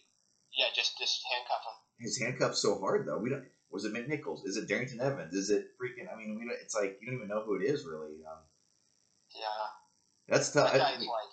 [0.58, 1.76] yeah, just just handcuff him.
[2.04, 3.18] His handcuff's so hard though.
[3.18, 3.46] We don't.
[3.70, 4.44] Was it McNichols?
[4.44, 5.32] Is it Darrynton Evans?
[5.34, 6.10] Is it freaking?
[6.12, 8.18] I mean, we don't, it's like you don't even know who it is really.
[8.26, 8.42] Um,
[9.34, 9.66] Yeah,
[10.28, 10.72] that's tough.
[10.72, 11.32] that guy's like,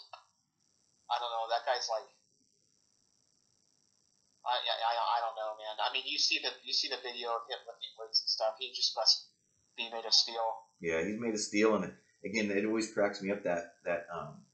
[1.10, 1.45] I don't know.
[1.50, 2.06] That guy's like,
[4.45, 5.76] I, I, I, I don't know, man.
[5.82, 8.54] I mean, you see the you see the video of him lifting weights and stuff.
[8.60, 9.28] He just must
[9.76, 10.62] be made of steel.
[10.80, 11.91] Yeah, he's made of steel, and
[12.23, 14.45] again, it always cracks me up that that um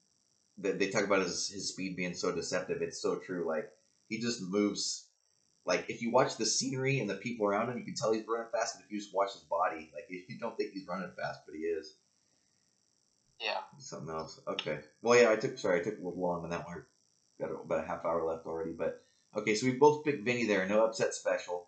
[0.60, 2.82] that they talk about his his speed being so deceptive.
[2.82, 3.46] It's so true.
[3.48, 3.69] Like
[4.08, 5.03] he just moves.
[5.65, 8.28] Like if you watch the scenery and the people around him, you can tell he's
[8.28, 8.76] running fast.
[8.76, 11.56] But if you just watch his body, like you don't think he's running fast, but
[11.56, 11.95] he is.
[13.39, 13.58] Yeah.
[13.78, 14.39] Something else.
[14.47, 14.80] Okay.
[15.02, 16.84] Well, yeah, I took sorry, I took a little long on that one.
[17.39, 19.04] Got about a half hour left already, but
[19.36, 19.56] okay.
[19.56, 20.67] So we both picked Vinny there.
[20.67, 21.67] No upset special.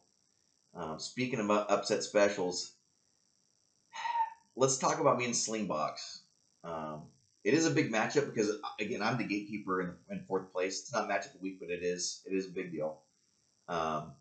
[0.73, 2.73] Um, speaking about upset specials,
[4.55, 6.19] let's talk about me and Slingbox.
[6.63, 7.03] Um,
[7.43, 10.81] it is a big matchup because again, I'm the gatekeeper in, in fourth place.
[10.81, 12.99] It's not matchup of the week, but it is it is a big deal.
[13.67, 14.13] Um,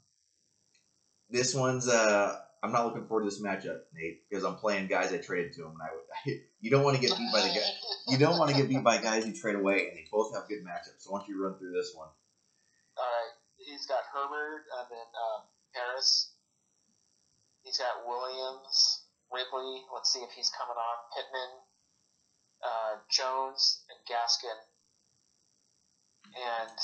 [1.31, 5.13] this one's uh, I'm not looking forward to this matchup, Nate, because I'm playing guys
[5.13, 7.49] I traded to him, and I would you don't want to get beat by the
[7.49, 7.67] guy
[8.09, 10.49] you don't want to get beat by guys you trade away, and they both have
[10.49, 11.05] good matchups.
[11.05, 12.09] So why don't you run through this one?
[12.97, 13.35] All right.
[13.57, 16.33] He's got Herbert and then um, Harris.
[17.63, 19.83] He's got Williams, Ridley.
[19.93, 20.97] Let's see if he's coming on.
[21.17, 21.53] Pittman,
[22.61, 24.59] uh, Jones, and Gaskin.
[26.33, 26.79] And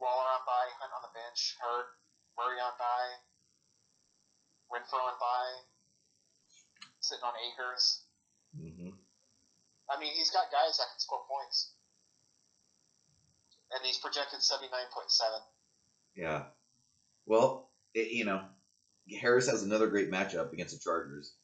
[0.00, 1.88] Waller on bye, Hunt on the bench, Hurt,
[2.36, 3.12] Murray on bye,
[4.72, 5.56] Renfrow on bye,
[7.00, 8.04] sitting on Akers.
[8.56, 8.96] Mm-hmm.
[9.90, 11.74] I mean, he's got guys that can score points.
[13.72, 14.70] And he's projected 79.7.
[16.16, 16.44] Yeah.
[17.26, 18.42] Well, it, you know,
[19.20, 21.34] Harris has another great matchup against the Chargers.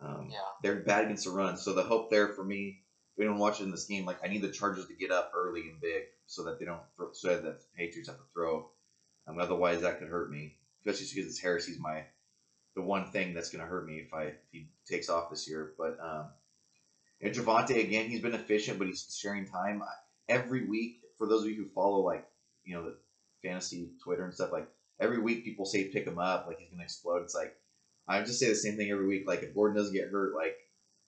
[0.00, 0.38] Um, Yeah.
[0.62, 3.60] They're bad against the run, so the hope there for me, if we don't watch
[3.60, 6.44] in this game, like I need the Chargers to get up early and big so
[6.44, 6.80] that they don't,
[7.12, 8.70] so that the Patriots have to throw.
[9.26, 11.66] Um, otherwise, that could hurt me, especially because it's Harris.
[11.66, 12.04] He's my
[12.74, 15.48] the one thing that's going to hurt me if I if he takes off this
[15.48, 15.74] year.
[15.78, 16.26] But um,
[17.20, 19.82] And Javonte again, he's been efficient, but he's sharing time
[20.28, 21.00] every week.
[21.18, 22.26] For those of you who follow like
[22.64, 22.96] you know the
[23.42, 26.82] fantasy Twitter and stuff, like every week people say pick him up, like he's gonna
[26.82, 27.22] explode.
[27.22, 27.54] It's like
[28.08, 29.24] I just say the same thing every week.
[29.26, 30.56] Like if Gordon doesn't get hurt, like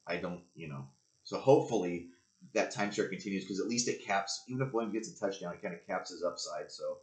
[0.07, 0.87] I don't, you know.
[1.25, 2.09] So hopefully
[2.53, 4.45] that timeshare continues because at least it caps.
[4.49, 6.71] Even if Williams gets a touchdown, it kind of caps his upside.
[6.71, 6.99] So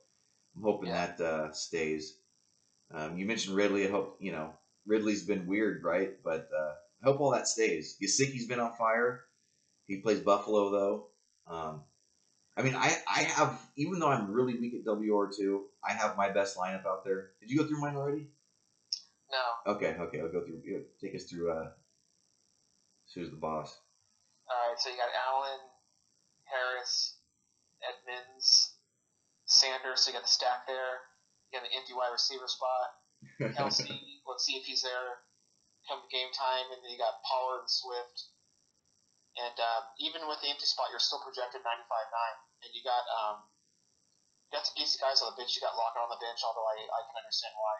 [0.55, 1.07] I'm hoping Yeah.
[1.15, 2.17] that uh, stays.
[2.91, 3.87] Um, you mentioned Ridley.
[3.87, 4.53] I hope you know
[4.85, 6.11] Ridley's been weird, right?
[6.23, 7.97] But uh, I hope all that stays.
[8.01, 9.21] Gesicki's been on fire.
[9.87, 11.07] He plays Buffalo though.
[11.47, 11.81] Um,
[12.55, 16.17] I mean, I, I have even though I'm really weak at WR two, I have
[16.17, 17.31] my best lineup out there.
[17.39, 18.27] Did you go through mine already?
[19.31, 19.73] No.
[19.73, 20.61] Okay, okay, I'll go through.
[21.01, 21.51] Take us through.
[21.51, 21.69] Uh,
[23.15, 23.79] who's the boss?
[24.51, 24.79] All right.
[24.79, 25.63] So you got Allen,
[26.43, 27.15] Harris,
[27.79, 28.75] Edmonds,
[29.47, 30.03] Sanders.
[30.03, 31.07] So you got the stack there.
[31.47, 32.91] You got the empty wide receiver spot.
[33.55, 33.87] Kelce.
[34.27, 35.23] let's see if he's there
[35.89, 36.69] come game time.
[36.69, 38.31] And then you got Pollard and Swift.
[39.39, 41.67] And uh, even with the empty spot, you're still projected 95-9.
[42.67, 43.47] And you got um,
[44.51, 45.55] you got some decent guys on the bench.
[45.55, 47.75] You got Lockett on the bench, although I, I can understand why.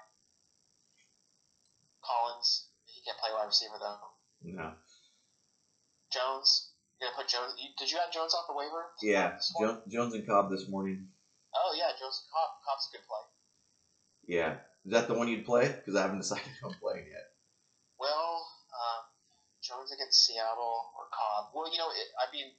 [2.02, 4.00] Collins, he can't play wide receiver though.
[4.42, 4.74] no.
[6.12, 6.70] Jones,
[7.00, 7.56] you're gonna put Jones.
[7.58, 8.92] You, did you have Jones off the waiver?
[9.02, 9.76] Yeah, This morning?
[9.76, 11.08] jo- Jones and Cobb this morning.
[11.56, 12.52] Oh yeah, Jones and Cobb.
[12.68, 13.24] Cobb's a good play.
[14.28, 14.52] Yeah,
[14.86, 15.68] is that the one you'd play?
[15.72, 17.32] Because I haven't decided on playing yet.
[18.00, 18.44] Well,
[18.76, 19.04] um,
[19.64, 21.52] Jones against Seattle or Cobb.
[21.56, 22.52] Well, you know, it, I mean,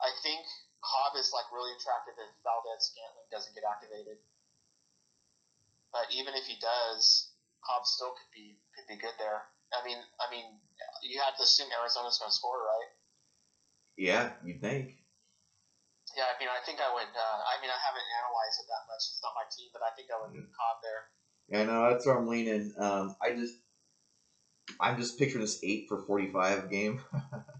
[0.00, 0.44] I think
[0.84, 4.20] Cobb is like really attractive if Valdes-Scantling doesn't get activated.
[5.94, 7.30] But even if he does,
[7.62, 9.46] Cobb still could be could be good there.
[9.74, 10.46] I mean, I mean,
[11.02, 12.90] you have to assume Arizona's going to score, right?
[13.96, 14.94] Yeah, you'd think.
[16.16, 17.10] Yeah, I mean, I think I would.
[17.10, 19.02] Uh, I mean, I haven't analyzed it that much.
[19.10, 21.02] It's not my team, but I think I would put Cobb there.
[21.48, 22.72] Yeah, no, that's where I'm leaning.
[22.78, 23.54] Um, I just,
[24.80, 27.00] I'm just picturing this eight for forty-five game,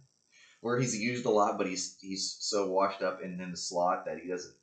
[0.60, 4.06] where he's used a lot, but he's he's so washed up in, in the slot
[4.06, 4.54] that he doesn't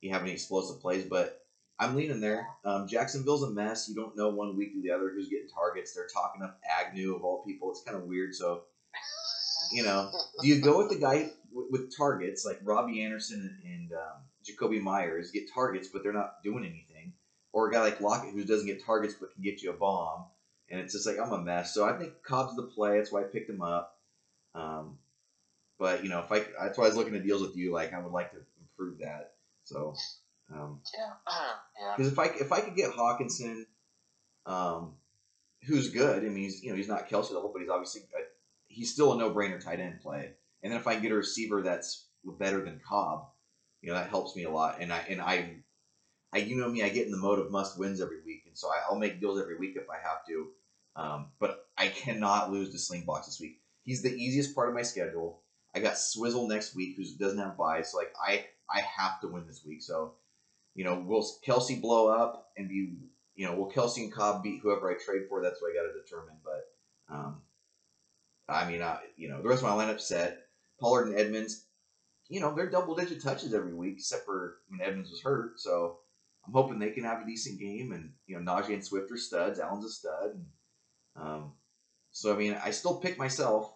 [0.00, 1.04] he have any explosive plays.
[1.04, 1.43] But
[1.78, 2.48] I'm leaning there.
[2.64, 3.88] Um, Jacksonville's a mess.
[3.88, 5.92] You don't know one week to the other who's getting targets.
[5.92, 7.70] They're talking up Agnew of all people.
[7.70, 8.34] It's kind of weird.
[8.34, 8.62] So,
[9.72, 10.10] you know,
[10.40, 14.80] do you go with the guy with, with targets like Robbie Anderson and um, Jakobi
[14.80, 17.12] Meyers get targets, but they're not doing anything,
[17.52, 20.26] or a guy like Lockett who doesn't get targets but can get you a bomb,
[20.70, 21.74] and it's just like I'm a mess.
[21.74, 22.98] So I think Cobb's the play.
[22.98, 23.98] That's why I picked him up.
[24.54, 24.98] Um,
[25.78, 27.72] but you know, if I that's why I was looking at deals with you.
[27.72, 29.32] Like I would like to improve that.
[29.64, 29.94] So.
[30.52, 31.12] Um, Yeah,
[31.80, 31.94] yeah.
[31.96, 33.64] because if I if I could get Hockenson,
[34.46, 34.94] um,
[35.66, 38.22] who's good, I mean he's you know he's not Kelce level, but he's obviously a,
[38.68, 40.32] he's still a no brainer tight end play.
[40.62, 43.26] And then if I can get a receiver that's better than Cobb,
[43.80, 44.78] you know that helps me a lot.
[44.80, 45.56] And I and I,
[46.32, 48.56] I you know me, I get in the mode of must wins every week, and
[48.56, 50.48] so I, I'll make deals every week if I have to.
[50.96, 53.60] Um, but I cannot lose to Slingbox this week.
[53.82, 55.42] He's the easiest part of my schedule.
[55.74, 59.28] I got Swizzle next week, who doesn't have byes, so like I I have to
[59.28, 59.82] win this week.
[59.82, 60.14] So
[60.74, 62.94] you know, will Kelce blow up and be,
[63.34, 65.42] you know, will Kelce and Cobb beat whoever I trade for?
[65.42, 66.36] That's what I got to determine.
[66.44, 67.42] But, um,
[68.48, 70.40] I mean, I, you know, the rest of my lineup set.
[70.80, 71.66] Pollard and Edmonds,
[72.28, 75.60] you know, they're double digit touches every week, except for when Edmonds was hurt.
[75.60, 75.98] So
[76.46, 77.92] I'm hoping they can have a decent game.
[77.92, 79.60] And, you know, Najee and Swift are studs.
[79.60, 80.30] Allen's a stud.
[80.34, 80.44] And,
[81.16, 81.52] um,
[82.10, 83.72] so, I mean, I still pick myself,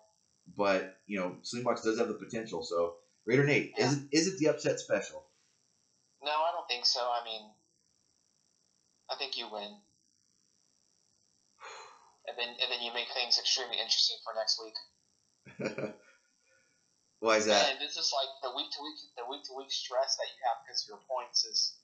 [0.56, 2.62] but, you know, Slingbox does have the potential.
[2.62, 2.94] So,
[3.26, 5.24] Raider Nate, is, it, is it the upset special?
[6.22, 7.00] No, I don't think so.
[7.00, 7.42] I mean,
[9.10, 9.70] I think you win,
[12.26, 14.78] and then and then you make things extremely interesting for next week.
[17.20, 17.70] Why is that?
[17.70, 20.38] And it's just like the week to week, the week to week stress that you
[20.46, 21.74] have because of your points is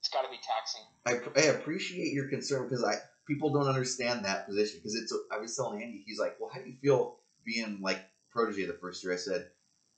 [0.00, 0.84] it's got to be taxing.
[1.06, 2.94] I, I appreciate your concern because I
[3.26, 5.12] people don't understand that position because it's.
[5.32, 8.78] I was telling Andy, he's like, "Well, how do you feel being like protege the
[8.80, 9.46] first year?" I said,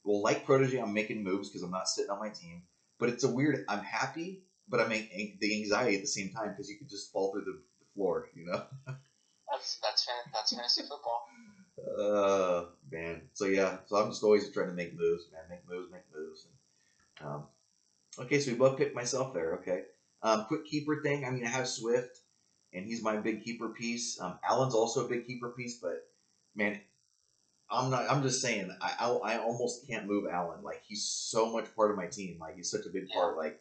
[0.04, 2.62] "Well, like protege, I'm making moves because I'm not sitting on my team,
[2.98, 3.64] but it's a weird.
[3.68, 7.12] I'm happy, but I'm an- the anxiety at the same time because you could just
[7.12, 8.62] fall through the, the floor, you know."
[9.50, 11.26] That's that's that's fantasy football.
[11.78, 13.22] Uh, man.
[13.32, 15.42] So yeah, so I'm just always trying to make moves, man.
[15.48, 16.46] Make moves, make moves.
[17.20, 17.44] And, um,
[18.18, 19.54] okay, so we both picked myself there.
[19.56, 19.82] Okay.
[20.22, 21.24] Um, quick keeper thing.
[21.24, 22.18] I mean, I have Swift,
[22.72, 24.20] and he's my big keeper piece.
[24.20, 26.02] Um, Allen's also a big keeper piece, but
[26.54, 26.80] man,
[27.70, 28.08] I'm not.
[28.08, 28.70] I'm just saying.
[28.80, 30.62] I, I I almost can't move Allen.
[30.62, 32.38] Like he's so much part of my team.
[32.40, 33.36] Like he's such a big part.
[33.36, 33.60] Like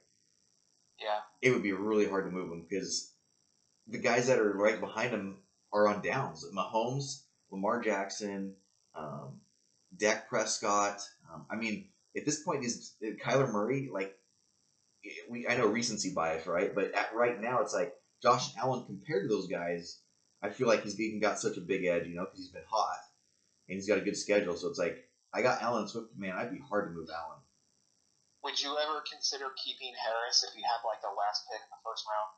[1.01, 3.13] Yeah, it would be really hard to move him because
[3.87, 5.37] the guys that are right behind him
[5.73, 6.45] are on downs.
[6.55, 8.53] Mahomes, Lamar Jackson,
[8.95, 9.41] um,
[9.97, 11.01] Dak Prescott.
[11.33, 14.15] Um, I mean, at this point, is Kyler Murray like?
[15.29, 16.73] We I know recency bias, right?
[16.73, 19.99] But at right now, it's like Josh Allen compared to those guys.
[20.41, 22.61] I feel like he's even got such a big edge, you know, because he's been
[22.67, 22.97] hot.
[23.67, 24.56] And he's got a good schedule.
[24.56, 26.34] So it's like I got Allen Swift, man.
[26.36, 27.39] I'd be hard to move Allen.
[28.43, 31.82] Would you ever consider keeping Harris if you had like the last pick in the
[31.84, 32.30] first round?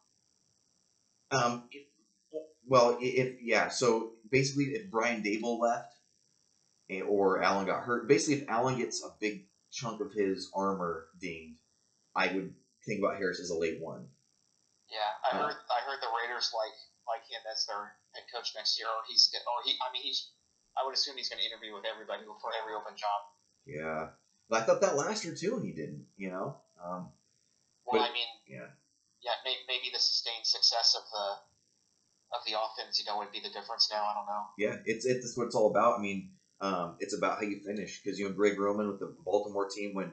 [1.30, 1.70] Um,
[2.66, 5.94] well, if yeah, so basically, if Brian Daboll left,
[6.90, 11.08] eh, or Allen got hurt, basically, if Allen gets a big chunk of his armor
[11.20, 11.60] dinged,
[12.16, 12.54] I would
[12.86, 14.08] think about Harris as a late one.
[14.90, 16.76] Yeah, I heard I heard the Raiders like
[17.08, 19.76] like him as their head coach next year, or he's or he.
[19.80, 20.32] I mean, he's.
[20.78, 23.20] I would assume he's going to interview with everybody before every open job.
[23.66, 24.13] Yeah,
[24.50, 26.06] but I thought that last year too, and he didn't.
[26.16, 26.58] You know.
[26.78, 27.10] Um,
[27.86, 28.70] well, but, I mean, yeah,
[29.22, 31.28] yeah, may, maybe the sustained success of the
[32.36, 34.04] of the offense, you know, would be the difference now.
[34.04, 34.44] I don't know.
[34.58, 36.00] Yeah, it's it's what it's all about.
[36.00, 39.16] I mean, um, it's about how you finish because you know Greg Roman with the
[39.26, 40.12] Baltimore team when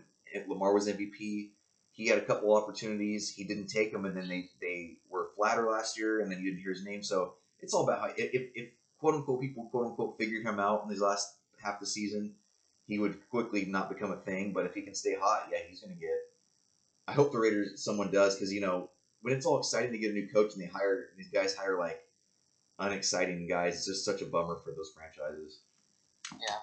[0.49, 1.51] Lamar was MVP,
[1.93, 5.71] he had a couple opportunities, he didn't take them, and then they they were flatter
[5.71, 7.03] last year, and then you didn't hear his name.
[7.03, 10.83] So it's all about how if, if quote unquote people quote unquote figured him out
[10.85, 12.35] in his last half the season,
[12.87, 14.53] he would quickly not become a thing.
[14.53, 16.11] But if he can stay hot, yeah, he's going to get.
[17.07, 18.91] I hope the Raiders someone does because you know
[19.23, 21.79] when it's all exciting to get a new coach and they hire these guys hire
[21.79, 22.01] like
[22.79, 25.61] unexciting guys, it's just such a bummer for those franchises.
[26.33, 26.57] Yeah.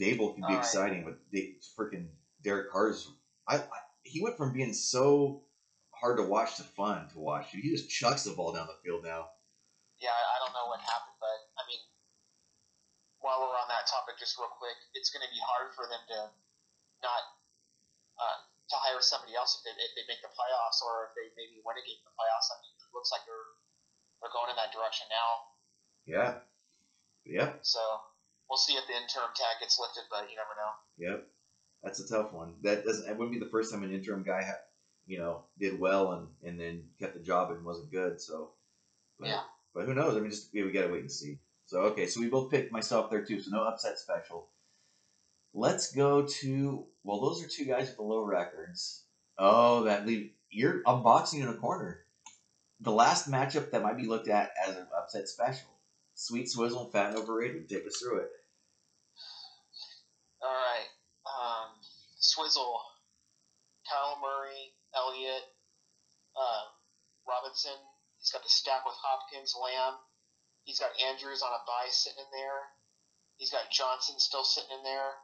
[0.00, 0.58] Daboll can be All right.
[0.58, 2.06] exciting, but they, freaking
[2.42, 3.08] Derek Carr's.
[3.46, 3.62] I, I
[4.02, 5.42] he went from being so
[5.90, 7.50] hard to watch to fun to watch.
[7.52, 9.26] He just chucks the ball down the field now.
[10.02, 11.78] Yeah, I don't know what happened, but I mean,
[13.22, 16.02] while we're on that topic, just real quick, it's going to be hard for them
[16.10, 16.18] to
[17.06, 17.22] not
[18.18, 21.30] uh, to hire somebody else if they, if they make the playoffs or if they
[21.38, 22.50] maybe win a game in the playoffs.
[22.50, 23.50] I mean, it looks like they're
[24.18, 25.30] they're going in that direction now.
[26.02, 26.42] Yeah.
[27.22, 27.54] Yeah.
[27.62, 27.78] So
[28.50, 30.72] we'll see if the interim tag gets lifted, but you never know.
[30.98, 31.18] Yep.
[31.86, 32.58] That's a tough one.
[32.66, 33.06] That doesn't.
[33.06, 34.66] It wouldn't be the first time an interim guy had,
[35.06, 38.18] you know, did well and and then kept the job and wasn't good.
[38.18, 38.50] So.
[39.18, 39.46] But, Yeah.
[39.74, 40.16] But who knows?
[40.16, 41.38] I mean, just yeah, we gotta wait and see.
[41.66, 43.40] So okay, so we both picked myself there too.
[43.40, 44.48] So no upset special.
[45.54, 49.04] Let's go to well, those are two guys with the low records.
[49.38, 52.00] Oh, that leave you're unboxing in a corner.
[52.80, 55.68] The last matchup that might be looked at as an upset special.
[56.14, 57.68] Sweet Swizzle and Fat and Overrated.
[57.68, 58.30] Take us through it.
[60.42, 60.88] All right.
[61.24, 61.70] Um,
[62.18, 62.80] Swizzle,
[63.88, 65.44] Kyle Murray, Elliott,
[66.36, 66.66] um,
[67.26, 67.78] Robinson.
[68.22, 69.98] He's got the stack with Hopkins, Lamb.
[70.62, 72.70] He's got Andrews on a bye sitting in there.
[73.34, 75.18] He's got Johnson still sitting in there,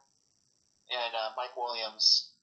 [0.91, 2.35] and uh, Mike Williams.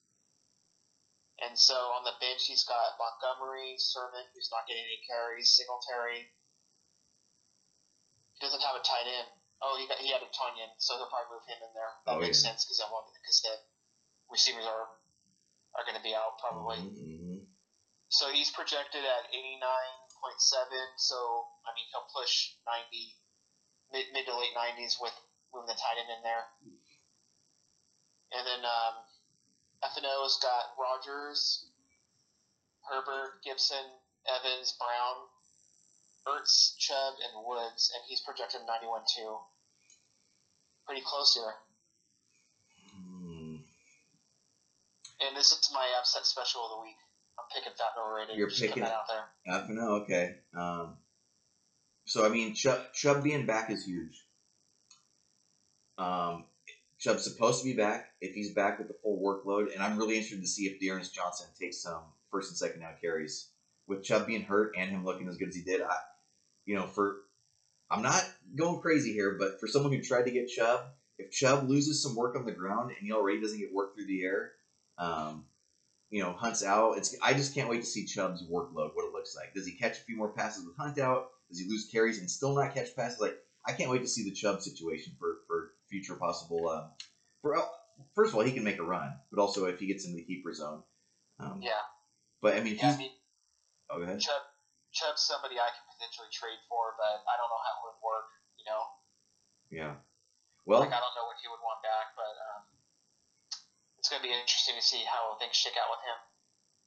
[1.37, 6.33] And so on the bench, he's got Montgomery, Sermon, who's not getting any carries, Singletary.
[8.33, 9.29] He doesn't have a tight end.
[9.61, 11.93] Oh, he got, he had a Tonyan, so he'll probably move him in there.
[12.09, 12.49] That Oh, makes yeah.
[12.49, 13.55] sense because because the
[14.33, 14.89] receivers are
[15.77, 16.81] are going to be out probably.
[16.81, 17.45] Mhm.
[18.09, 20.85] So he's projected at eighty nine point seven.
[20.97, 21.15] So
[21.65, 23.17] I mean he'll push ninety
[23.91, 25.13] mid mid to late nineties with
[25.53, 26.45] moving the tight end in there.
[28.35, 28.95] And then um,
[29.83, 31.71] FNO's got Rodgers,
[32.83, 33.87] Herbert, Gibson,
[34.27, 35.31] Evans, Brown,
[36.27, 39.37] Ertz, Chubb, and Woods, and he's projected 91 2.
[40.85, 41.55] Pretty close here.
[42.91, 43.55] Hmm.
[45.23, 46.99] And this is my upset special of the week.
[47.39, 48.37] I'm picking and Overrated.
[48.37, 49.55] You're Just picking that out there.
[49.61, 50.35] F and O, okay.
[50.55, 50.97] Um,
[52.05, 54.23] so I mean, Chubb, Chubb being back is huge.
[55.97, 56.45] Um,
[56.99, 58.07] Chubb's supposed to be back.
[58.21, 61.13] If he's back with the full workload, and I'm really interested to see if D'Ernest
[61.13, 63.49] Johnson takes some first and second down carries.
[63.87, 65.95] With Chubb being hurt and him looking as good as he did, I,
[66.65, 67.17] you know, for
[67.89, 68.21] I'm not
[68.55, 70.81] going crazy here, but for someone who tried to get Chubb,
[71.17, 74.07] if Chubb loses some work on the ground and he already doesn't get work through
[74.07, 74.51] the air,
[74.97, 75.45] um,
[76.09, 76.97] you know, Hunt's out.
[76.97, 79.53] It's I just can't wait to see Chubb's workload, what it looks like.
[79.53, 81.27] Does he catch a few more passes with Hunt out?
[81.49, 83.19] Does he lose carries and still not catch passes?
[83.19, 86.69] Like I can't wait to see the Chubb situation for for future possible.
[86.69, 86.91] Um,
[87.41, 87.57] for
[88.15, 90.23] first of all, he can make a run, but also if he gets into the
[90.23, 90.83] keeper zone.
[91.39, 91.83] Um, Yeah.
[92.41, 93.11] But I mean, Yeah, I he's mean,
[93.89, 94.19] oh, go ahead.
[94.19, 94.43] Chubb,
[94.93, 98.29] Chubb's somebody I can potentially trade for, but I don't know how it would work.
[98.57, 98.83] You know,
[99.69, 99.93] Yeah.
[100.65, 102.61] Well, like I don't know what he would want back, but um,
[104.07, 106.19] it's going to be interesting to see how things shake out with him.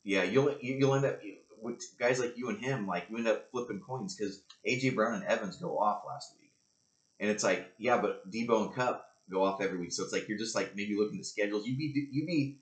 [0.05, 1.21] Yeah, you'll you- you'll end up
[1.61, 5.17] with guys like you and him, like you end up flipping coins because AJ Brown
[5.17, 6.55] and Evans go off last week,
[7.19, 10.29] and it's like yeah, but Deebo and Kupp go off every week, so it's like
[10.29, 11.67] you're just like maybe looking at schedules.
[11.67, 12.61] You be you be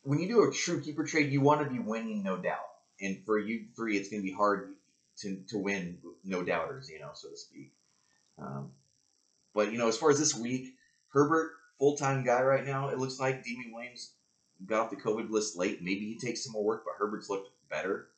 [0.00, 2.64] when you do a true keeper trade, you want to be winning, no doubt,
[3.02, 4.74] and for you three, it's going to be hard
[5.18, 7.74] to to win, no doubters, you know, so to speak.
[8.38, 8.72] Um,
[9.52, 10.72] but you know, as far as this week,
[11.12, 12.88] Herbert full time guy right now.
[12.88, 14.12] It looks like Damien Williams
[14.66, 15.82] got off the COVID list late.
[15.82, 18.08] Maybe he takes some more work, but Herbert's looked better,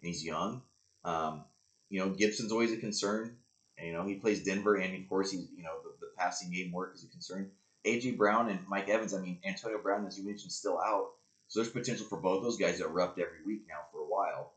[0.00, 0.62] and he's young.
[1.04, 1.44] Um,
[1.90, 3.36] you know, Gibson's always a concern.
[3.76, 6.52] And, you know, he plays Denver, and of course, he's you know the, the passing
[6.52, 7.50] game work is a concern.
[7.84, 9.14] AJ Brown and Mike Evans.
[9.14, 11.10] I mean, Antonio Brown, as you mentioned, still out,
[11.48, 14.52] so there's potential for both those guys to erupt every week now for a while.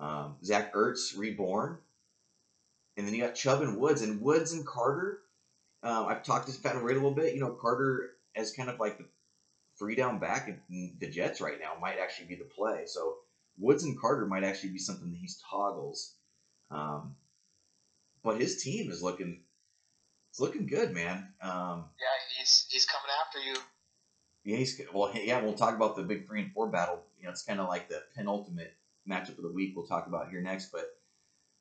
[0.00, 1.78] Um, Zach Ertz reborn,
[2.96, 5.20] and then you got Chubb and Woods, and Woods and Carter.
[5.82, 7.34] Um, I've talked to Pat Ray a little bit.
[7.34, 9.06] You know, Carter as kind of like the
[9.78, 12.82] three down back in the Jets right now might actually be the play.
[12.86, 13.16] So
[13.58, 16.14] Woods and Carter might actually be something that he's toggles.
[16.70, 17.14] Um,
[18.22, 19.40] but his team is looking
[20.30, 21.28] it's looking good, man.
[21.40, 23.56] Um, yeah, he's he's coming after you.
[24.44, 25.10] Yeah, he's well.
[25.14, 27.02] Yeah, we'll talk about the big three and four battle.
[27.18, 28.74] You know, it's kind of like the penultimate
[29.08, 29.72] matchup of the week.
[29.74, 30.70] We'll talk about here next.
[30.70, 30.84] But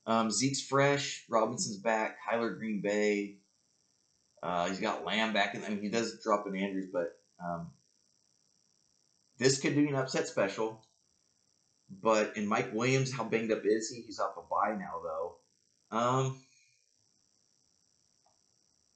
[0.05, 1.25] um, Zeke's fresh.
[1.29, 2.17] Robinson's back.
[2.29, 3.37] Kyler Green Bay.
[4.41, 7.71] Uh, he's got Lamb back, and I mean, he does drop in Andrews, but um,
[9.37, 10.83] this could be an upset special.
[11.89, 14.01] But in Mike Williams, how banged up is he?
[14.01, 15.97] He's off a bye now, though.
[15.97, 16.39] Um,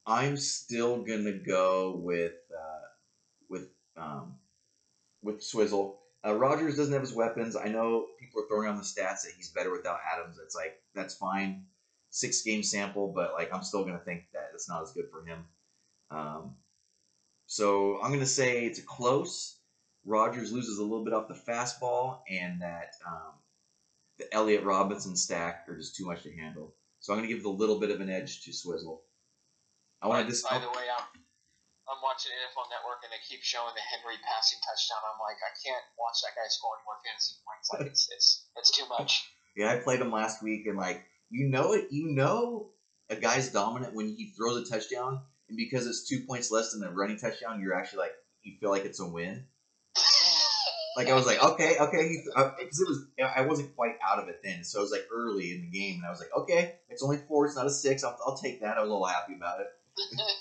[0.06, 2.88] I'm still gonna go with uh,
[3.50, 4.36] with um,
[5.22, 6.00] with Swizzle.
[6.26, 7.56] Uh, Rodgers doesn't have his weapons.
[7.56, 10.38] I know people are throwing on the stats that he's better without Adams.
[10.44, 11.66] It's like that's fine,
[12.12, 15.26] six game sample, but like I'm still gonna think that it's not as good for
[15.26, 15.46] him.
[16.12, 16.56] Um,
[17.48, 19.58] so I'm gonna say it's a close.
[20.06, 23.34] Rodgers loses a little bit off the fastball, and that um,
[24.20, 26.76] the Elliott Robinson stack are just too much to handle.
[27.00, 29.02] So I'm gonna give the little bit of an edge to Swizzle.
[30.02, 30.48] I want to just.
[30.48, 31.22] By the way, I'm
[31.90, 35.04] I'm watching NFL Network and they keep showing the Henry passing touchdown.
[35.04, 37.68] I'm like, I can't watch that guy score any more fantasy points.
[37.72, 39.28] Like it's it's it's too much.
[39.54, 42.70] Yeah, I played him last week and like you know it, you know
[43.10, 46.82] a guy's dominant when he throws a touchdown, and because it's two points less than
[46.82, 48.14] the running touchdown, you're actually like
[48.44, 49.46] you feel like it's a win.
[50.98, 53.06] like I was like, okay, okay, because uh, it was
[53.36, 55.96] I wasn't quite out of it then, so it was like early in the game,
[55.96, 58.04] and I was like, okay, it's only four, it's not a six.
[58.04, 58.78] I'll, I'll take that.
[58.78, 59.68] I was a little happy about it.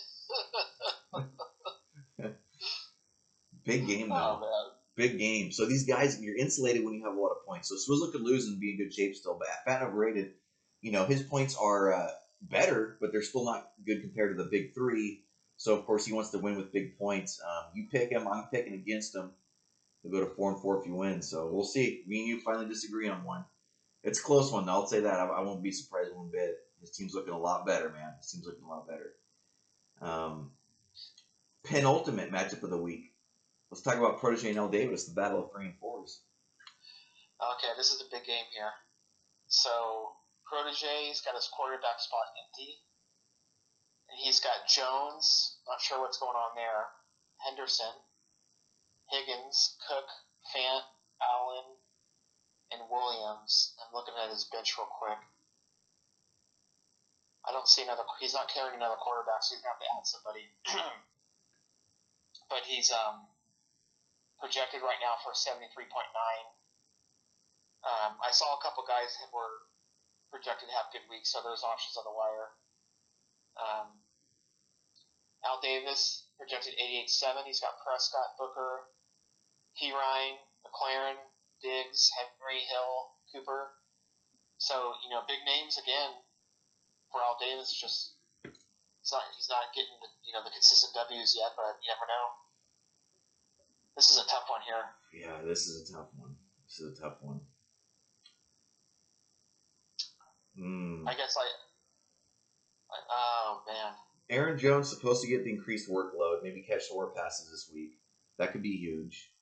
[3.64, 4.41] Big game though.
[4.43, 5.53] Oh, Big game.
[5.53, 7.68] So these guys, you're insulated when you have a lot of points.
[7.68, 9.38] So Swizzle could lose and be in good shape still.
[9.38, 10.32] But Fat overrated,
[10.80, 12.10] you know, his points are uh,
[12.42, 15.22] better, but they're still not good compared to the big three.
[15.56, 17.40] So of course he wants to win with big points.
[17.44, 19.30] Um, you pick him, I'm picking against him.
[20.02, 21.20] He'll go to four and four if you win.
[21.20, 22.02] So we'll see.
[22.06, 23.44] Me and you finally disagree on one.
[24.02, 24.68] It's a close one.
[24.68, 25.20] I'll say that.
[25.20, 26.56] I, I won't be surprised one bit.
[26.80, 28.14] His team's looking a lot better, man.
[28.18, 29.12] His team's looking a lot better.
[30.00, 30.52] Um,
[31.64, 33.12] penultimate matchup of the week.
[33.70, 34.68] Let's talk about Protege and L.
[34.68, 36.22] Davis, the battle of three and fours.
[37.40, 38.72] Okay, this is a big game here.
[39.48, 40.12] So
[40.51, 42.82] Protege's got his quarterback spot empty.
[44.11, 46.90] And he's got Jones, not sure what's going on there,
[47.38, 47.94] Henderson,
[49.14, 50.11] Higgins, Cook,
[50.51, 50.82] Fant,
[51.22, 51.78] Allen,
[52.74, 53.78] and Williams.
[53.78, 55.22] I'm looking at his bench real quick.
[57.46, 58.03] I don't see another.
[58.18, 60.44] He's not carrying another quarterback, so he's to have to add somebody.
[62.53, 63.24] but he's um,
[64.42, 66.46] projected right now for seventy three point nine.
[67.80, 69.69] Um, I saw a couple guys that were
[70.30, 72.48] projected to have good weeks, so there's options on the wire.
[73.58, 73.88] Um,
[75.44, 77.44] Al Davis projected 88.7.
[77.44, 78.88] He's got Prescott, Booker,
[79.76, 81.18] Perine, McLaurin,
[81.60, 83.74] Diggs, Henry, Hill, Cooper.
[84.58, 86.20] So, you know, big names again
[87.10, 87.72] for Al Davis.
[87.72, 91.88] Just it's not he's not getting the you know the consistent W's yet, but you
[91.88, 92.26] never know.
[93.96, 94.84] This is a tough one here.
[95.12, 96.36] Yeah, this is a tough one.
[96.68, 97.39] This is a tough one.
[101.01, 101.09] Mm.
[101.09, 102.98] I guess I, I.
[103.11, 103.92] Oh man.
[104.28, 106.42] Aaron Jones supposed to get the increased workload.
[106.42, 107.98] Maybe catch more passes this week.
[108.38, 109.32] That could be huge.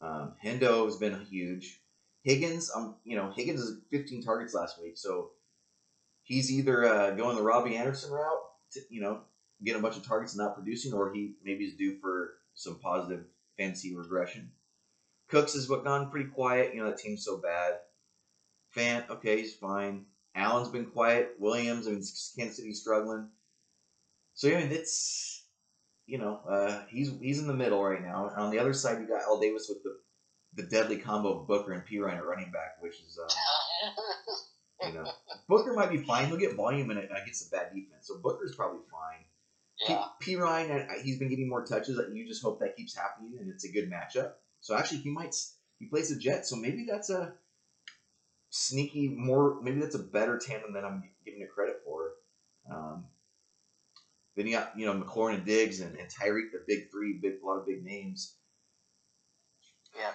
[0.00, 1.82] Um, Hendo has been huge.
[2.22, 5.30] Higgins, um, you know, Higgins is 15 targets last week, so
[6.22, 8.40] he's either uh, going the Robbie Anderson route,
[8.72, 9.20] to, you know,
[9.64, 12.78] getting a bunch of targets and not producing, or he maybe is due for some
[12.78, 13.24] positive
[13.56, 14.50] fantasy regression.
[15.28, 16.74] Cooks has gone pretty quiet.
[16.74, 17.74] You know, that team's so bad.
[18.76, 20.06] Fant, okay, he's fine.
[20.40, 21.34] Allen's been quiet.
[21.38, 22.02] Williams, I mean,
[22.36, 23.28] Kansas City's struggling.
[24.34, 25.44] So, I mean, it's,
[26.06, 28.28] you know, uh, he's he's in the middle right now.
[28.28, 29.96] And on the other side, you got Al Davis with the
[30.54, 33.32] the deadly combo of Booker and Perine at running back, which is uh,
[34.86, 35.04] You know,
[35.48, 36.28] Booker might be fine.
[36.28, 38.06] He'll get volume in it against a bad defense.
[38.06, 39.24] So Booker's probably fine.
[39.88, 40.04] Yeah.
[40.20, 42.00] P, Ryan, uh, he's been getting more touches.
[42.12, 44.32] You just hope that keeps happening, and it's a good matchup.
[44.60, 45.34] So actually, he might
[45.78, 46.50] he plays the Jets.
[46.50, 47.34] So maybe that's a
[48.50, 49.60] sneaky more.
[49.62, 52.12] Maybe that's a better tandem than I'm giving it credit for.
[52.70, 53.06] Um,
[54.36, 57.34] then you got you know McLaurin and Diggs and, and Tyreek, the big three, big
[57.42, 58.36] a lot of big names.
[59.96, 60.10] Yeah.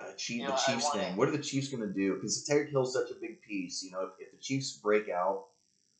[0.00, 1.16] uh, Chief, You the know, I Chiefs thing.
[1.16, 2.14] What are the Chiefs going to do?
[2.14, 3.82] Because Tyreek Hill's such a big piece.
[3.82, 5.46] You know, if, if the Chiefs break out,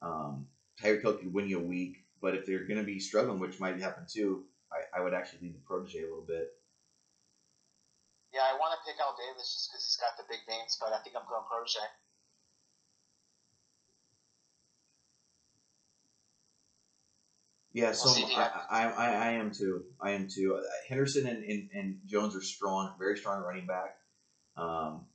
[0.02, 0.46] um,
[0.82, 1.98] Tyreek Hill could win you a week.
[2.20, 5.40] But if they're going to be struggling, which might happen too, I, I would actually
[5.42, 6.48] leave the protege a little bit.
[8.32, 10.92] Yeah, I want to pick Al Davis just because he's got the big names, but
[10.94, 11.82] I think I'm going protege.
[17.72, 19.84] Yeah, so I, I, I, I am too.
[20.00, 20.56] I am too.
[20.56, 23.96] Uh, Henderson and, and, and Jones are strong, very strong running back.
[24.56, 25.06] Um,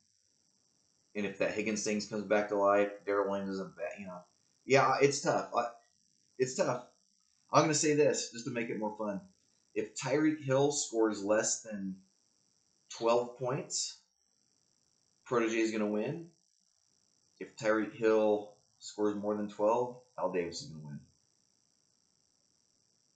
[1.16, 4.00] and if that Higgins thing comes back to life, Darrel Williams isn't bad.
[4.00, 4.20] You know,
[4.66, 5.50] yeah, it's tough.
[6.38, 6.86] It's tough.
[7.52, 9.22] I'm gonna say this just to make it more fun.
[9.74, 11.98] If Tyreek Hill scores less than
[12.98, 14.00] 12 points,
[15.26, 16.28] Protege is gonna win.
[17.40, 21.00] If Tyreek Hill scores more than 12, Al Davis is gonna win.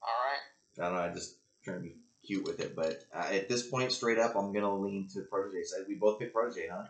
[0.01, 0.83] All right.
[0.83, 1.11] I don't know.
[1.11, 4.35] I just trying to be cute with it, but uh, at this point, straight up,
[4.35, 5.63] I'm gonna lean to protege.
[5.63, 6.85] So we both pick protege, huh?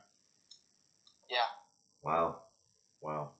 [1.29, 1.37] Yeah.
[2.01, 2.39] Wow,
[3.01, 3.31] wow.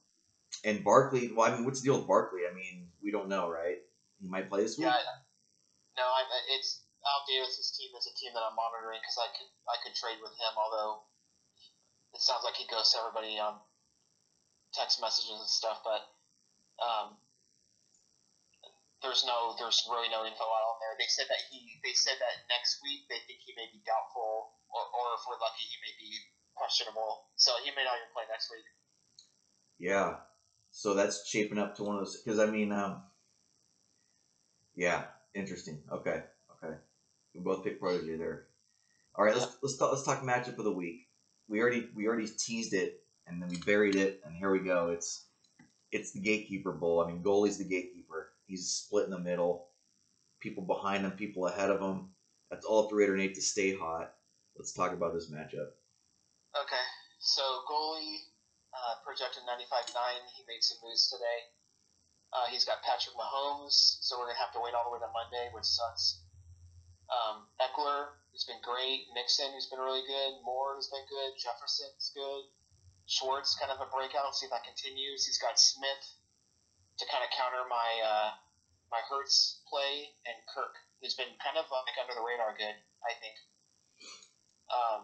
[0.64, 1.32] And Barkley.
[1.34, 2.42] Well, I mean, what's the deal with Barkley?
[2.50, 3.78] I mean, we don't know, right?
[4.22, 4.88] He might play this week.
[4.88, 4.94] Yeah.
[5.98, 6.24] No, I,
[6.56, 9.98] it's Al Davis's team is a team that I'm monitoring because I could I could
[9.98, 10.54] trade with him.
[10.54, 11.10] Although
[12.14, 13.58] it sounds like he goes to everybody on
[14.74, 16.06] text messages and stuff, but
[16.78, 17.18] um,
[19.02, 20.94] there's no there's really no info out on there.
[21.02, 24.54] They said that he they said that next week they think he may be doubtful,
[24.70, 26.12] or, or if we're lucky, he may be
[26.54, 27.34] questionable.
[27.40, 28.68] So he may not even play next week.
[29.82, 30.22] Yeah.
[30.72, 32.22] So that's shaping up to one of those.
[32.22, 33.02] Because I mean, um,
[34.76, 35.82] yeah, interesting.
[35.92, 36.22] Okay.
[37.34, 38.46] We both pick protege there.
[39.16, 41.08] All right, let's let's talk, let's talk matchup of the week.
[41.48, 44.90] We already we already teased it, and then we buried it, and here we go.
[44.90, 45.26] It's
[45.92, 47.04] it's the gatekeeper bowl.
[47.04, 48.30] I mean, goalie's the gatekeeper.
[48.46, 49.68] He's split in the middle.
[50.40, 52.10] People behind him, people ahead of him.
[52.50, 54.14] That's all three hundred eight to stay hot.
[54.58, 55.76] Let's talk about this matchup.
[56.58, 56.86] Okay,
[57.20, 58.18] so goalie
[58.74, 59.94] uh, projected 95.9.
[60.36, 61.40] He made some moves today.
[62.34, 65.10] Uh, he's got Patrick Mahomes, so we're gonna have to wait all the way to
[65.14, 66.22] Monday, which sucks.
[67.10, 69.10] Um, Ekeler, who's been great.
[69.18, 70.42] Mixon, who's been really good.
[70.46, 71.38] Moore, who's been good.
[71.42, 72.46] Jefferson's good.
[73.10, 74.38] Schwartz, kind of a breakout.
[74.38, 75.26] See if that continues.
[75.26, 76.06] He's got Smith
[77.02, 78.30] to kind of counter my uh,
[78.94, 83.18] my Hurts play, and Kirk, who's been kind of like under the radar good, I
[83.18, 83.38] think.
[84.70, 85.02] Um,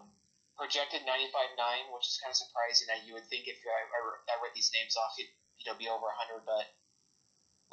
[0.54, 3.98] projected 95.9, which is kind of surprising that you would think if I, I,
[4.30, 6.64] I read these names off, he'd, he'd be over 100, but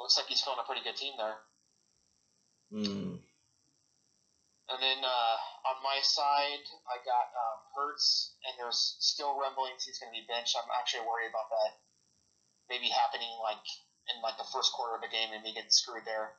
[0.02, 1.38] looks like he's filling a pretty good team there.
[2.74, 3.22] Hmm.
[4.72, 5.36] And then uh,
[5.68, 10.24] on my side, I got um, Hurts, and there's still rumblings he's going to be
[10.24, 10.56] benched.
[10.56, 11.84] I'm actually worried about that
[12.68, 13.64] maybe happening like
[14.12, 16.36] in like the first quarter of the game and me getting screwed there.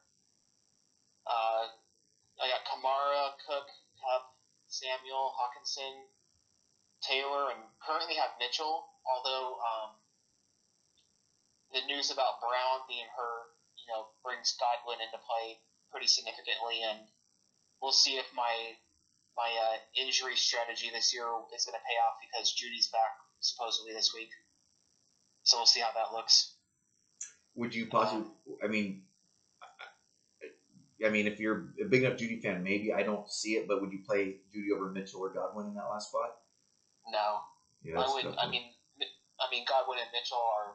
[1.26, 1.69] Uh,
[2.38, 3.65] I got Kamara, Cook,
[3.97, 4.26] Kupp,
[4.69, 6.05] Samuel, Hockenson,
[7.01, 8.86] Taylor, and currently have Mitchell.
[9.05, 9.89] Although um,
[11.73, 13.49] the news about Brown being hurt,
[13.82, 15.57] you know, brings Godwin into play
[15.89, 17.09] pretty significantly, and
[17.86, 18.73] we'll see if my
[19.38, 23.13] my uh, injury strategy this year is going to pay off because Jeudy's back
[23.45, 24.33] supposedly this week.
[25.43, 26.57] So we'll see how that looks.
[27.53, 28.25] Would you possibly?
[28.63, 29.03] I mean,
[31.05, 33.86] I mean, if you're a big enough Jeudy fan, maybe I don't see it, but
[33.86, 36.41] would you play Jeudy over Mitchell or Godwin in that last spot?
[37.05, 37.45] No,
[37.86, 38.33] Yeah, I would.
[38.41, 38.65] I mean,
[39.38, 40.73] I mean Godwin and Mitchell are.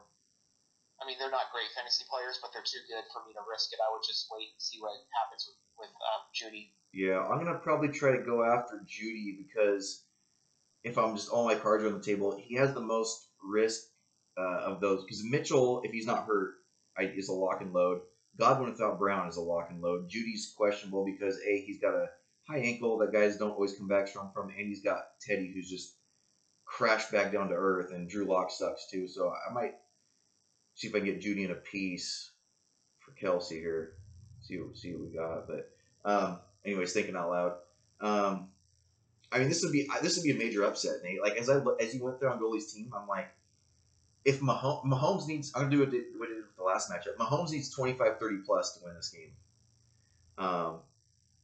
[1.01, 3.73] I mean, they're not great fantasy players, but they're too good for me to risk
[3.73, 3.81] it.
[3.81, 6.71] I would just wait and see what happens with with um, Jeudy.
[6.93, 10.03] Yeah, I'm gonna probably try to go after Jeudy because
[10.83, 13.81] if I'm just all my cards are on the table, he has the most risk
[14.37, 15.03] uh, of those.
[15.03, 16.55] Because Mitchell, if he's not hurt,
[16.97, 18.01] I, is a lock and load.
[18.37, 20.09] Godwin without Brown is a lock and load.
[20.09, 22.07] Jeudy's questionable because a he's got a
[22.47, 25.69] high ankle that guys don't always come back strong from, and he's got Teddy who's
[25.69, 25.95] just
[26.65, 29.07] crashed back down to earth, and Drew Lock sucks too.
[29.07, 29.75] So I might
[30.75, 32.31] see if I can get Jeudy in a piece
[32.99, 33.93] for Kelce here.
[34.41, 35.47] See what see what we got.
[35.47, 35.69] But
[36.03, 37.53] um, anyways, thinking out loud.
[37.99, 38.47] Um,
[39.31, 41.21] I mean, this would be this would be a major upset, Nate.
[41.21, 43.29] Like as I as you went through on goalie's team, I'm like,
[44.25, 47.15] if Mahomes, Mahomes needs, I'm gonna do what, did with the last matchup.
[47.17, 49.31] Mahomes needs 25, 30 plus to win this game.
[50.37, 50.79] Um,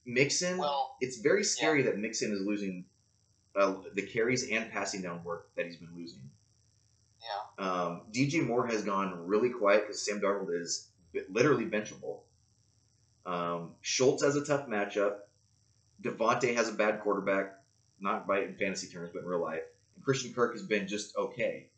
[0.06, 2.86] Mixon, Well, it's very scary that Mixon is losing
[3.56, 6.22] uh, the carries and passing down work that he's been losing.
[7.22, 10.90] yeah, Um, DJ Moore has gone really quiet because Sam Darnold is
[11.30, 12.20] literally benchable.
[13.28, 15.18] Um, Schultz has a tough matchup.
[16.02, 17.56] DeVonta has a bad quarterback,
[18.00, 19.64] not by in fantasy terms, but in real life.
[19.96, 21.70] And Christian Kirk has been just okay.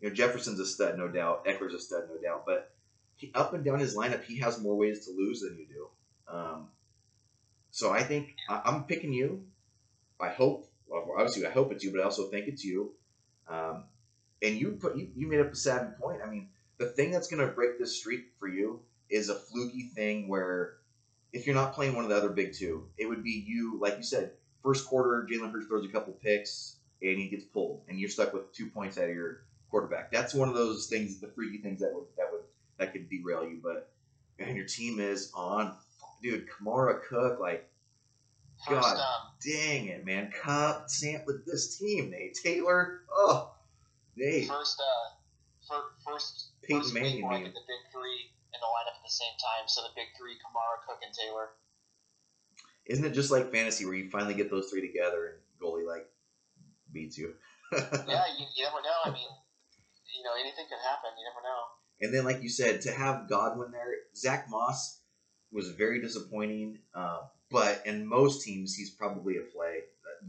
[0.00, 1.46] You know, Jefferson's a stud, no doubt.
[1.46, 2.44] Ekeler's a stud, no doubt.
[2.46, 2.70] But
[3.16, 5.88] he, up and down his lineup, he has more ways to lose than you do.
[6.32, 6.68] Um,
[7.70, 9.46] so I think I, I'm picking you.
[10.20, 12.92] I hope well, obviously I hope it's you, but I also think it's you.
[13.48, 13.84] Um,
[14.42, 16.20] and you put you, you made up a savvy point.
[16.24, 16.48] I mean,
[16.78, 20.74] the thing that's going to break this streak for you is a fluky thing where
[21.32, 23.96] if you're not playing one of the other big two, it would be you, like
[23.96, 27.98] you said, first quarter, Jalen Hurts throws a couple picks and he gets pulled, and
[27.98, 30.10] you're stuck with two points out of your quarterback.
[30.10, 32.42] That's one of those things, the freaky things that would that would
[32.78, 33.60] that could derail you.
[33.62, 33.90] But
[34.38, 35.76] and your team is on,
[36.22, 36.46] dude.
[36.48, 37.68] Kamara Cook, like,
[38.66, 40.32] First, God um, dang it, man.
[40.32, 43.02] Kupp, Sam with this team, Nate Taylor.
[43.12, 43.52] Oh,
[44.16, 44.48] Nate.
[44.48, 45.14] first, uh,
[45.68, 49.38] fir- first, Peyton first Manning I the big three in the lineup at the same
[49.38, 49.70] time.
[49.70, 51.54] So the big three: Kamara, Cook, and Taylor.
[52.90, 56.10] Isn't it just like fantasy where you finally get those three together and goalie like
[56.90, 57.34] beats you?
[57.72, 58.98] yeah, you, you never know.
[59.04, 59.28] I mean,
[60.10, 61.14] you know, anything can happen.
[61.14, 61.62] You never know.
[62.00, 65.00] And then, like you said, to have Godwin there, Zach Moss
[65.52, 66.78] was very disappointing.
[66.94, 69.80] Um, but in most teams, he's probably a play.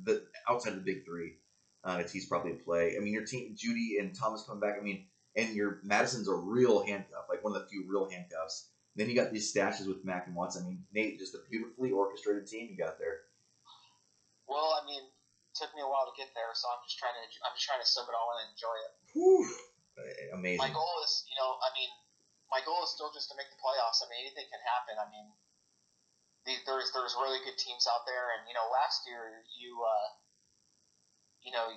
[0.03, 1.36] The outside of the big three,
[1.84, 2.95] uh, it's, he's probably a play.
[2.97, 4.75] I mean, your team, Jeudy and Thomas coming back.
[4.80, 5.05] I mean,
[5.39, 8.67] and your Mattison's a real handcuff, like one of the few real handcuffs.
[8.95, 10.65] Then you got these stashes with Mac and Watson.
[10.65, 13.23] I mean, Nate, just a beautifully orchestrated team you got there.
[14.49, 17.13] Well, I mean, it took me a while to get there, so I'm just trying
[17.15, 18.91] to I'm just trying to soak it all in and enjoy it.
[19.13, 19.45] Whew,
[20.33, 20.59] amazing.
[20.65, 21.91] My goal is, you know, I mean,
[22.49, 24.01] my goal is still just to make the playoffs.
[24.01, 24.97] I mean, anything can happen.
[24.97, 25.27] I mean,
[26.49, 30.07] the- there's there's really good teams out there, and you know, last year you uh,
[31.45, 31.69] you know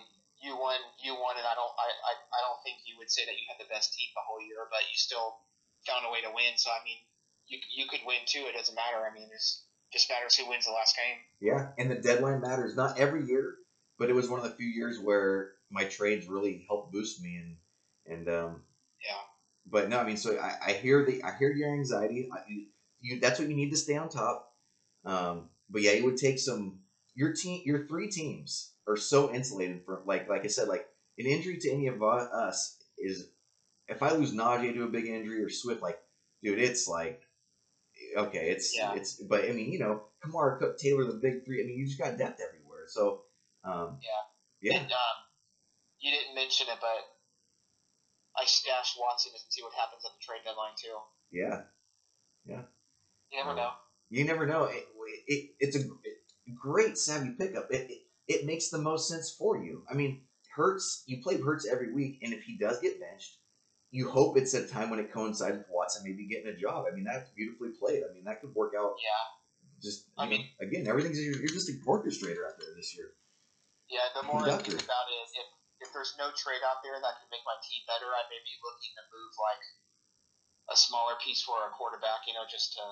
[0.42, 3.24] you won you won, and I don't I, I, I don't think you would say
[3.24, 5.38] that you had the best team the whole year, but you still
[5.86, 6.58] found a way to win.
[6.58, 6.98] So I mean,
[7.46, 8.44] you you could win too.
[8.50, 8.98] It doesn't matter.
[9.06, 9.62] I mean, it's
[9.94, 11.18] just matters who wins the last game.
[11.40, 13.54] Yeah, and the deadline matters not every year,
[13.98, 17.38] but it was one of the few years where my trades really helped boost me
[17.38, 17.56] and
[18.04, 18.62] and um,
[18.98, 19.22] Yeah.
[19.70, 22.28] but no, I mean, so I, I hear the I hear your anxiety.
[22.32, 22.66] I, you,
[23.00, 24.50] you that's what you need to stay on top.
[25.04, 26.80] Um, but yeah, it would take some.
[27.14, 30.86] Your team, your three teams are so insulated from like like I said, like
[31.18, 33.28] an injury to any of us is.
[33.88, 35.98] If I lose Najee to a big injury or Swift, like,
[36.42, 37.20] dude, it's like,
[38.16, 38.94] okay, it's Yeah.
[38.94, 39.14] it's.
[39.14, 41.62] But I mean, you know, Kamara, Cook, Taylor, the big three.
[41.62, 42.84] I mean, you just got depth everywhere.
[42.88, 43.24] So,
[43.64, 44.70] um, Yeah.
[44.72, 45.16] yeah, And um,
[45.98, 50.40] you didn't mention it, but I stashed Watson to see what happens at the trade
[50.44, 50.96] deadline too.
[51.30, 51.62] yeah.
[52.46, 52.62] Yeah
[53.32, 53.70] you never Um, know.
[54.10, 54.64] You never know.
[54.64, 54.86] It,
[55.26, 55.84] it, it's a
[56.54, 57.70] great savvy pickup.
[57.70, 58.02] It, it
[58.32, 59.84] it makes the most sense for you.
[59.90, 60.22] I mean,
[60.54, 61.04] Hurts.
[61.06, 63.38] You play Hurts every week, and if he does get benched,
[63.90, 66.84] you hope it's a time when it coincides with Watson maybe getting a job.
[66.84, 68.04] I mean, that's beautifully played.
[68.04, 68.96] I mean, that could work out.
[69.00, 69.24] Yeah.
[69.80, 73.16] Just I know, mean- again, everything's you're, you're just an orchestrator out there this year.
[73.88, 75.48] Yeah, the more I think about it, if,
[75.84, 78.56] if there's no trade out there that can make my team better, I may be
[78.64, 79.64] looking to move like
[80.72, 82.84] a smaller piece for a quarterback, you know, just to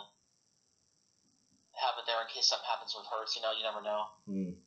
[1.80, 3.32] have it there in case something happens with Hurts.
[3.32, 4.02] You know, you never know.
[4.28, 4.60] Mm-hmm.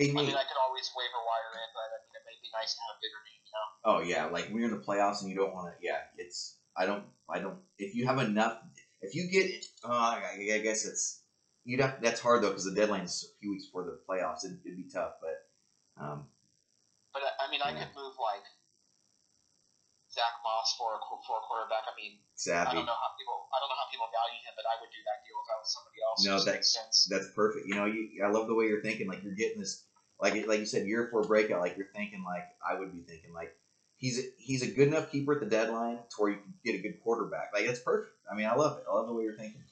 [0.00, 0.16] Mm-hmm.
[0.16, 2.48] Hey, I mean, I could always waiver wire in, but I mean, it may be
[2.56, 3.68] nice to have a bigger name, you know.
[3.84, 5.74] Oh yeah, like when you're in the playoffs and you don't want to.
[5.84, 6.56] Yeah, it's.
[6.76, 7.04] I don't.
[7.28, 7.60] I don't.
[7.76, 8.56] If you have enough,
[9.02, 9.52] if you get,
[9.84, 11.20] uh, I, I guess it's.
[11.64, 12.00] You'd have.
[12.00, 14.44] That's hard though because the deadline's a few weeks before the playoffs.
[14.44, 15.36] It'd, it'd be tough, but.
[16.02, 16.24] Um,
[17.12, 17.84] But I, I mean, I Yeah.
[17.84, 18.42] could move like
[20.12, 21.88] Zach Moss for a, for a quarterback.
[21.88, 22.20] I mean,
[22.52, 24.92] I don't know how people I don't know how people value him, but I would
[24.92, 26.18] do that deal if I was somebody else.
[26.20, 27.08] No, that- makes sense.
[27.08, 27.64] That's perfect.
[27.64, 28.20] You know, you.
[28.20, 29.08] I love the way you're thinking.
[29.08, 29.88] Like you're getting this.
[30.20, 31.64] Like like you said, year four breakout.
[31.64, 33.56] Like you're thinking like I would be thinking like.
[34.02, 36.74] He's a, he's a good enough keeper at the deadline to where you can get
[36.74, 37.54] a good quarterback.
[37.54, 38.10] Like that's perfect.
[38.26, 38.82] I mean, I love it.
[38.82, 39.62] I love the way you're thinking.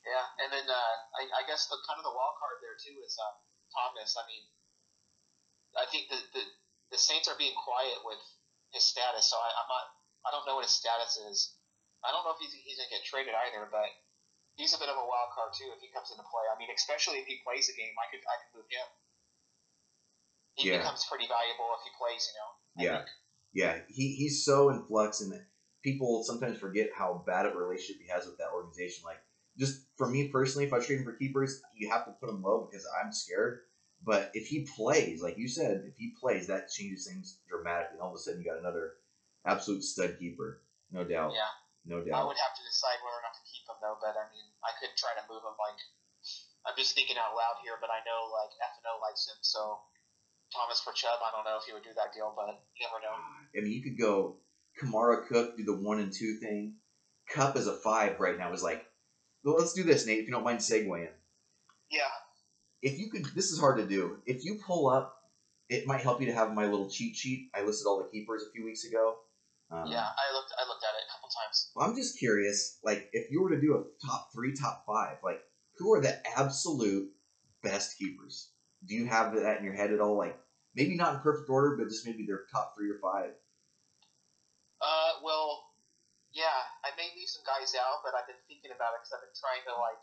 [0.00, 2.96] Yeah, and then uh, I, I guess the kind of the wild card there too
[3.04, 3.36] is um,
[3.68, 4.16] Thomas.
[4.16, 4.48] I mean,
[5.76, 6.42] I think the, the
[6.94, 8.22] the Saints are being quiet with
[8.76, 9.84] his status, so I, I'm not.
[10.26, 11.56] I don't know what his status is.
[12.04, 13.88] I don't know if he's, he's gonna get traded either, but
[14.60, 16.44] he's a bit of a wild card too if he comes into play.
[16.52, 18.88] I mean, especially if he plays a game, I could I could move him.
[20.60, 20.84] He Yeah.
[20.84, 22.22] becomes pretty valuable if he plays.
[22.28, 22.50] You know.
[22.52, 22.96] I Yeah.
[23.00, 23.10] think.
[23.56, 25.32] Yeah, he, he's so in flux, and
[25.82, 29.04] people sometimes forget how bad of a relationship he has with that organization.
[29.04, 29.22] Like,
[29.56, 32.42] just for me personally, if I trade him for keepers, you have to put him
[32.42, 33.60] low because I'm scared.
[34.04, 37.98] But if he plays, like you said, if he plays, that changes things dramatically.
[37.98, 38.94] All of a sudden, you got another
[39.44, 41.50] absolute stud keeper, no doubt, Yeah.
[41.84, 42.22] no doubt.
[42.22, 44.46] I would have to decide whether or not to keep him though, but I mean,
[44.62, 45.54] I could try to move him.
[45.58, 45.80] Like,
[46.66, 49.38] I'm just thinking out loud here, but I know like F and O likes him,
[49.40, 49.80] so
[50.52, 53.02] Thomas for Chubb, I don't know if he would do that deal, but you never
[53.02, 53.14] know.
[53.14, 54.38] I mean, you could go
[54.78, 56.76] Kamara Cook do the one and two thing.
[57.28, 58.86] Kupp is a five right now is like,
[59.42, 60.18] well, let's do this, Nate.
[60.20, 61.10] If you don't mind segueing.
[61.90, 62.02] Yeah,
[62.82, 65.14] if you could this is hard to do if you pull up
[65.68, 68.42] it might help you to have my little cheat sheet i listed all the keepers
[68.42, 69.16] a few weeks ago
[69.68, 71.72] um, yeah, I looked, I looked at it a couple times.
[71.74, 75.16] well, i'm just curious like if you were to do a top three top five
[75.24, 75.40] like
[75.78, 77.08] who are the absolute
[77.64, 78.50] best keepers
[78.86, 80.16] do you have that in your head at all?
[80.16, 80.38] Like
[80.74, 83.34] maybe not in perfect order, but just maybe their top three or five.
[84.78, 85.72] Uh, well,
[86.30, 89.24] yeah, I may leave some guys out, but I've been thinking about it because I've
[89.24, 90.02] been trying to like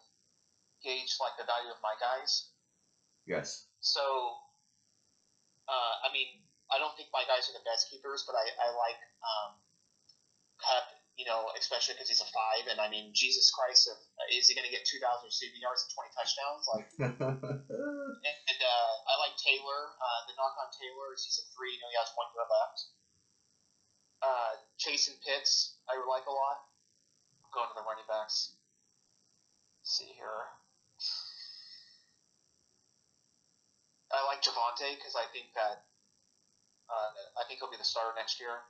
[0.82, 2.53] gauge like the value of my guys.
[3.26, 3.68] Yes.
[3.80, 4.04] So,
[5.68, 6.28] uh, I mean,
[6.72, 9.50] I don't think my guys are the best keepers, but I, I like um,
[11.18, 12.66] you know, especially because he's a five.
[12.66, 14.00] And I mean, Jesus Christ, if,
[14.34, 16.64] is he going to get 2,000 receiving yards and 20 touchdowns?
[16.66, 17.14] Like, and,
[18.50, 19.94] and uh, I like Taylor.
[19.94, 22.46] Uh, the knock on Taylor is he's a three, you know, he has one year
[22.50, 22.78] left.
[24.24, 26.66] Uh, Chase and Pitts, I like a lot.
[27.54, 28.58] Going to the running backs.
[29.78, 30.50] Let's see here.
[34.14, 35.90] I like Javonte because I think that
[36.86, 37.10] uh,
[37.42, 38.62] I think he'll be the starter next year.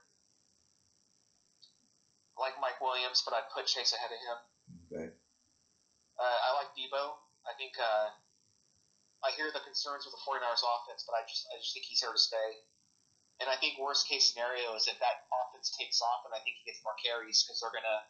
[2.34, 4.38] I like Mike Williams, but I'd put Chase ahead of him.
[4.88, 5.08] okay.
[6.16, 7.20] Uh, I like Deebo.
[7.44, 8.08] I think uh,
[9.22, 12.00] I hear the concerns with the 49ers offense, but I just I just think he's
[12.00, 12.64] here to stay.
[13.42, 16.56] And I think worst case scenario is if that offense takes off, and I think
[16.62, 18.00] he gets more carries because they're gonna,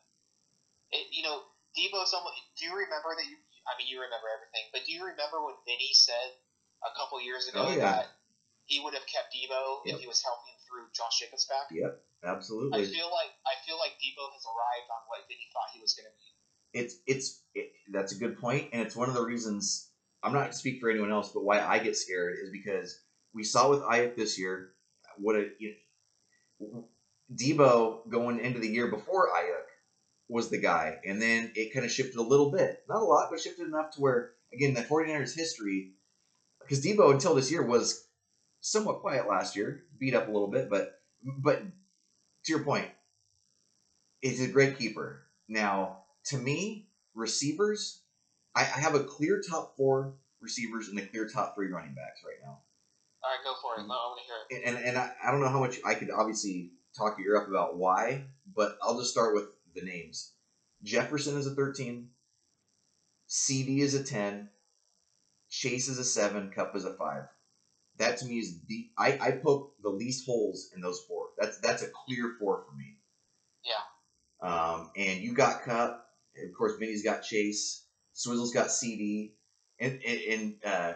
[0.93, 2.39] it, you know, Deebo's almost.
[2.61, 3.25] Do you remember that?
[3.25, 6.37] You, I mean, you remember everything, but do you remember what Vinny said
[6.85, 7.93] a couple years ago Oh, yeah.
[7.97, 8.07] that
[8.67, 9.95] he would have kept Deebo Yep.
[9.95, 11.67] if he was healthy threw Josh Jacobs back?
[11.71, 11.93] Yep.
[12.25, 12.83] absolutely.
[12.83, 15.95] I feel like I feel like Deebo has arrived on what Vinny thought he was
[15.95, 16.29] going to be.
[16.81, 19.89] It's it's it, that's a good point, and it's one of the reasons
[20.23, 22.99] I'm not to speak for anyone else, but why I get scared is because
[23.33, 24.71] we saw with Aiyuk this year
[25.19, 25.75] what a you
[26.61, 26.89] know,
[27.33, 29.67] Deebo going into the year before Aiyuk
[30.29, 33.29] was the guy, and then it kind of shifted a little bit, not a lot,
[33.31, 35.93] but shifted enough to where again the 49ers history,
[36.65, 38.07] because Deebo until this year was
[38.61, 42.89] somewhat quiet last year, beat up a little bit, but but to your point,
[44.23, 45.23] is a great keeper.
[45.49, 48.01] Now, to me, receivers,
[48.55, 52.23] I, I have a clear top four receivers and a clear top three running backs
[52.25, 52.59] right now.
[53.23, 53.85] All right, go for it.
[53.85, 54.77] I want to hear it.
[54.77, 57.49] And and I, I don't know how much I could obviously talk your ear up
[57.49, 59.45] about why, but I'll just start with
[59.75, 60.33] the names.
[60.83, 62.09] Jefferson is a 13,
[63.29, 64.51] CeeDee is a 10,
[65.55, 67.23] Chase is a 7, Kupp is a 5.
[67.99, 71.29] That to me is the I, I poke the least holes in those four.
[71.39, 72.97] That's that's a clear four for me.
[73.65, 74.49] Yeah.
[74.51, 76.05] Um, and you got Kupp.
[76.37, 77.87] Of course, Vinny's got Chase.
[78.13, 79.35] Swizzle's got CeeDee.
[79.79, 80.93] And, and, and uh,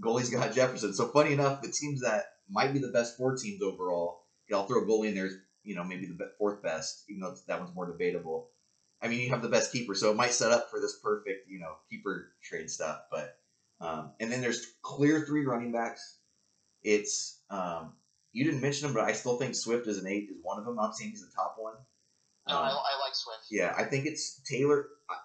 [0.00, 0.92] goalie's got Jefferson.
[0.92, 4.82] So funny enough, the teams that might be the best four teams overall, I'll throw
[4.82, 7.74] a goalie in there as you know maybe the fourth best, even though that one's
[7.76, 8.48] more debatable.
[9.00, 11.48] I mean, you have the best keeper, so it might set up for this perfect
[11.48, 13.02] you know keeper trade stuff.
[13.10, 13.36] But
[13.80, 16.18] um, and then there's clear three running backs.
[16.82, 17.94] It's um,
[18.32, 20.64] you didn't mention them, but I still think Swift as an eight is one of
[20.64, 20.78] them.
[20.78, 21.74] I'm saying he's the top one.
[22.48, 23.46] No, Um, I, I like Swift.
[23.50, 24.86] yeah, I think it's Taylor.
[25.10, 25.16] I-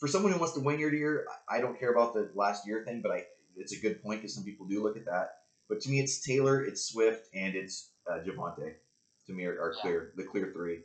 [0.00, 2.30] For someone who wants to win year to year, I I don't care about the
[2.34, 3.24] last year thing, but I
[3.56, 5.28] it's a good point because some people do look at that.
[5.68, 8.74] But to me, it's Taylor, it's Swift, and it's uh, Javonte.
[9.26, 9.82] To me, are, are Yeah.
[9.82, 10.80] clear the clear three.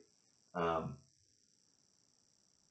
[0.54, 0.98] Um,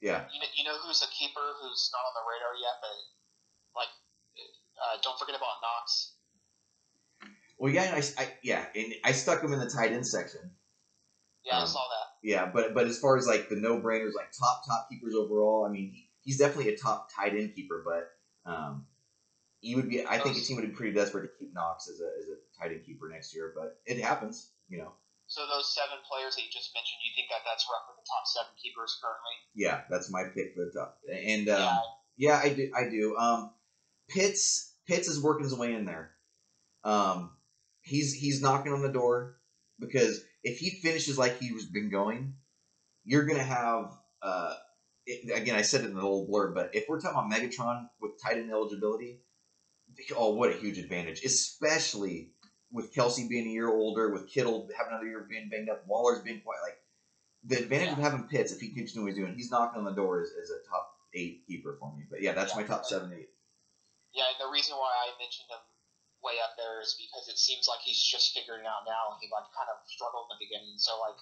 [0.00, 2.96] yeah, You know, you know who's a keeper who's not on the radar yet, but
[4.82, 6.12] uh, don't forget about Knox.
[7.58, 10.50] well, yeah, I, I yeah, and I stuck him in the tight end section.
[11.44, 12.06] Yeah, I Um, saw that.
[12.22, 15.64] Yeah, but but as far as like the no brainers, like top top keepers overall,
[15.68, 18.86] I mean, he, he's definitely a top tight end keeper, but um,
[19.60, 20.04] he would be.
[20.04, 22.36] I think a team would be pretty desperate to keep Knox as a as a
[22.58, 24.92] tight end keeper next year, but it happens, you know.
[25.28, 28.26] So those seven players that you just mentioned, you think that that's roughly the top
[28.26, 29.34] seven keepers currently?
[29.54, 30.98] Yeah, that's my pick for the top.
[31.10, 31.78] And um,
[32.16, 32.70] yeah, yeah, I do.
[32.76, 33.16] I do.
[33.16, 33.50] Um,
[34.08, 36.12] Pitts Pitts is working his way in there.
[36.84, 37.32] Um,
[37.82, 39.36] he's he's knocking on the door
[39.80, 42.34] because if he finishes like he's been going,
[43.04, 43.92] you're gonna have.
[44.22, 44.54] Uh,
[45.06, 47.88] it, again, I said it in the little blurb, but if we're talking about Megatron
[48.00, 49.20] with tight end eligibility,
[50.16, 52.32] oh, what a huge advantage, especially
[52.72, 56.22] with Kelce being a year older, with Kittle having another year being banged up, Waller's
[56.22, 56.78] being quite like
[57.44, 59.84] the advantage of having Pitts if he keeps doing what he's doing, he's knocking on
[59.84, 62.04] the door as, as a top eight keeper for me.
[62.10, 63.28] But yeah, that's my top seven, eight.
[64.16, 64.32] Yeah.
[64.32, 65.60] And the reason why I mentioned him
[66.24, 69.28] way up there is because it seems like he's just figuring out now, and he
[69.28, 70.74] like kind of struggled in the beginning.
[70.80, 71.20] So like,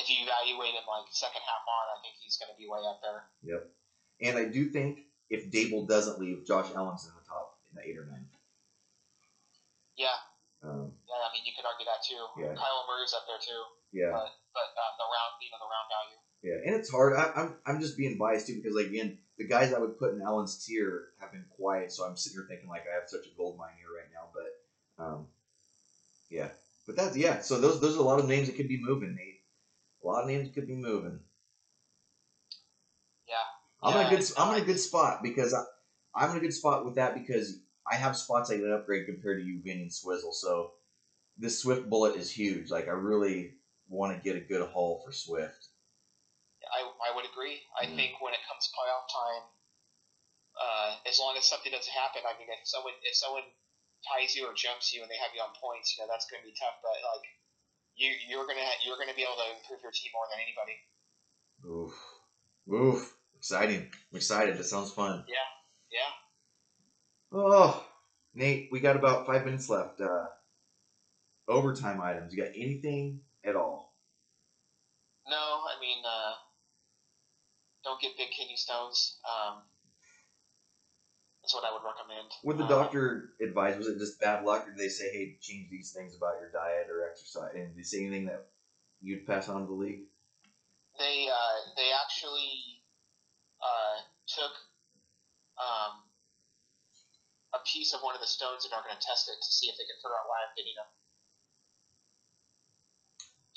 [0.00, 2.80] if you evaluate him like second half on, I think he's going to be way
[2.88, 3.28] up there.
[3.44, 3.62] Yep,
[4.24, 7.84] and I do think if Daboll doesn't leave, Josh Allen's in the top in the
[7.86, 8.26] eight or nine.
[10.00, 10.16] Yeah,
[10.64, 11.20] Um, yeah.
[11.20, 12.24] I mean, you could argue that too.
[12.40, 12.56] Yeah.
[12.56, 15.86] Kyle Murray's up there too, yeah, but but um, the round, you know, the round
[15.92, 16.18] value.
[16.42, 17.16] Yeah, and it's hard.
[17.16, 20.14] I, I'm I'm just being biased too because like, again, the guys I would put
[20.14, 23.26] in Allen's tier have been quiet, so I'm sitting here thinking like I have such
[23.26, 24.28] a gold mine here right now.
[24.34, 25.26] But um,
[26.30, 26.48] yeah,
[26.86, 27.40] but that's yeah.
[27.40, 29.40] So those those are a lot of names that could be moving, Nate.
[30.02, 31.20] A lot of names could be moving.
[33.28, 33.34] Yeah.
[33.82, 35.64] I'm in a good I'm in a good spot because I,
[36.14, 37.58] I'm in a good spot with that because
[37.90, 40.32] I have spots I can upgrade compared to you being in Swizzle.
[40.32, 40.72] So
[41.36, 42.70] this Swift bullet is huge.
[42.70, 43.54] Like I really
[43.88, 45.68] want to get a good haul for Swift.
[46.72, 47.60] I, I would agree.
[47.76, 47.96] I Mm.
[47.96, 49.44] think when it comes playoff time,
[50.60, 53.46] uh, as long as something doesn't happen, I mean, if someone if someone
[54.06, 56.42] ties you or jumps you and they have you on points, you know that's going
[56.42, 56.76] to be tough.
[56.82, 57.26] But like
[57.96, 60.76] you you're gonna you're gonna be able to improve your team more than anybody.
[61.64, 61.94] Oof,
[62.72, 63.90] oof, exciting!
[64.12, 64.56] I'm excited.
[64.56, 65.24] That sounds fun.
[65.26, 65.48] Yeah.
[65.90, 66.12] Yeah.
[67.32, 67.84] Oh,
[68.34, 70.00] Nate, we got about five minutes left.
[70.00, 70.26] Uh,
[71.48, 72.32] overtime items.
[72.32, 73.92] You got anything at all?
[75.28, 76.34] No, I mean, uh,
[77.84, 79.18] don't get big kidney stones.
[79.24, 79.62] Um,
[81.42, 82.28] that's what I would recommend.
[82.42, 83.78] What the Um, doctor advised?
[83.78, 86.50] Was it just bad luck, or did they say, "Hey, change these things about your
[86.50, 87.54] diet or exercise"?
[87.54, 88.46] And did they say anything that
[89.00, 90.06] you'd pass on to the league?
[90.98, 92.84] they uh, they actually
[93.62, 94.52] uh, took
[95.56, 96.04] um,
[97.56, 99.68] a piece of one of the stones and are going to test it to see
[99.72, 100.88] if they can figure out why I'm getting them.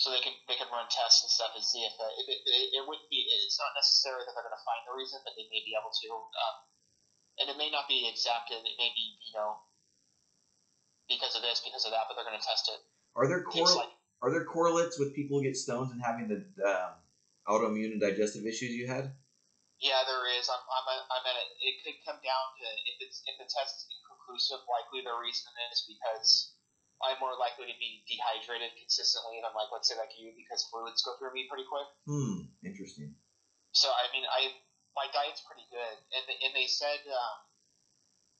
[0.03, 2.75] So they can they can run tests and stuff and see if uh, it, it,
[2.75, 5.47] it, wouldn't be it's not necessary that they're going to find the reason, but they
[5.47, 6.09] may be able to.
[6.11, 6.55] Um,
[7.39, 8.51] and it may not be exact.
[8.51, 9.63] It may be you know
[11.07, 12.83] because of this, because of that, but they're going to test it.
[13.15, 16.43] Are there correl- like Are there correlates with people who get stones and having the
[16.67, 16.99] um,
[17.47, 19.15] autoimmune and digestive issues you had?
[19.79, 20.51] Yeah, there is.
[20.51, 21.49] I'm, I'm, a, I'm at it.
[21.63, 24.63] It could come down to if it's if the test is inconclusive.
[24.67, 26.52] Likely the reason is because
[27.03, 31.03] I'm more likely to be dehydrated consistently than like let's say like you because fluids
[31.03, 31.87] go through me pretty quick.
[32.07, 32.47] Hmm.
[32.63, 33.11] Interesting.
[33.75, 34.55] So I mean, I
[34.95, 37.37] my diet's pretty good, and and they said um,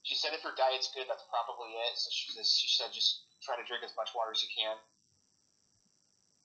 [0.07, 1.93] she said if your diet's good, that's probably it.
[1.99, 4.75] So she says she said just try to drink as much water as you can.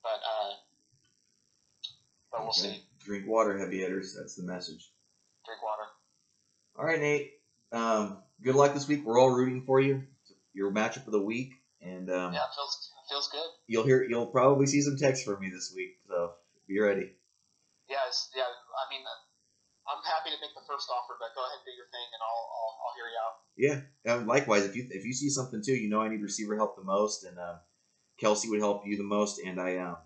[0.02, 0.52] But uh,
[2.32, 2.82] but we'll see.
[3.04, 4.14] Drink water, heavy hitters.
[4.18, 4.90] That's the message.
[5.44, 5.86] Drink water.
[6.78, 7.32] All right, Nate.
[7.72, 9.04] Um, good luck this week.
[9.04, 10.02] We're all rooting for you.
[10.54, 13.48] Your matchup of the week, and um, Yeah, it feels feels good.
[13.66, 14.02] you'll hear.
[14.02, 15.98] You'll probably see some text from me this week.
[16.06, 16.32] So
[16.66, 17.14] be ready.
[17.88, 18.04] Yeah,
[18.36, 18.44] yeah.
[18.44, 21.72] I mean, uh, I'm happy to make the first offer, but go ahead and do
[21.72, 23.34] your thing, and I'll I'll, I'll hear you out.
[23.56, 23.78] Yeah.
[24.12, 26.76] Um, likewise, if you if you see something too, you know I need receiver help
[26.76, 27.60] the most, and um,
[28.20, 29.96] Kelce would help you the most, and I um,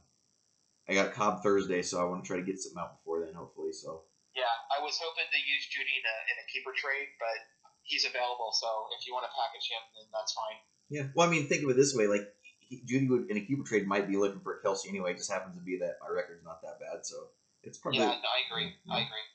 [0.89, 3.35] I got Cobb Thursday, so I want to try to get something out before then,
[3.35, 3.73] hopefully.
[3.75, 7.39] So Yeah, I was hoping to use Jeudy in a, in a keeper trade, but
[7.83, 8.51] he's available.
[8.55, 8.67] So
[8.99, 10.59] if you want to package him, then that's fine.
[10.93, 11.05] Yeah.
[11.15, 12.29] Well, I mean, think of it this way: like
[12.69, 15.13] he, Jeudy would in a keeper trade might be looking for Kelce anyway.
[15.13, 17.29] It just happens to be that my record's not that bad, so
[17.63, 18.75] it's probably Yeah, no, I agree.
[18.91, 19.27] I agree.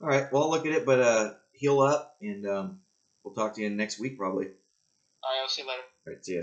[0.00, 0.32] all right.
[0.32, 2.78] Well, I'll look at it, but uh, heal up, and um,
[3.22, 4.46] we'll talk to you next week probably.
[4.46, 5.82] All right, I'll see you later.
[6.06, 6.24] All right.
[6.24, 6.42] See ya.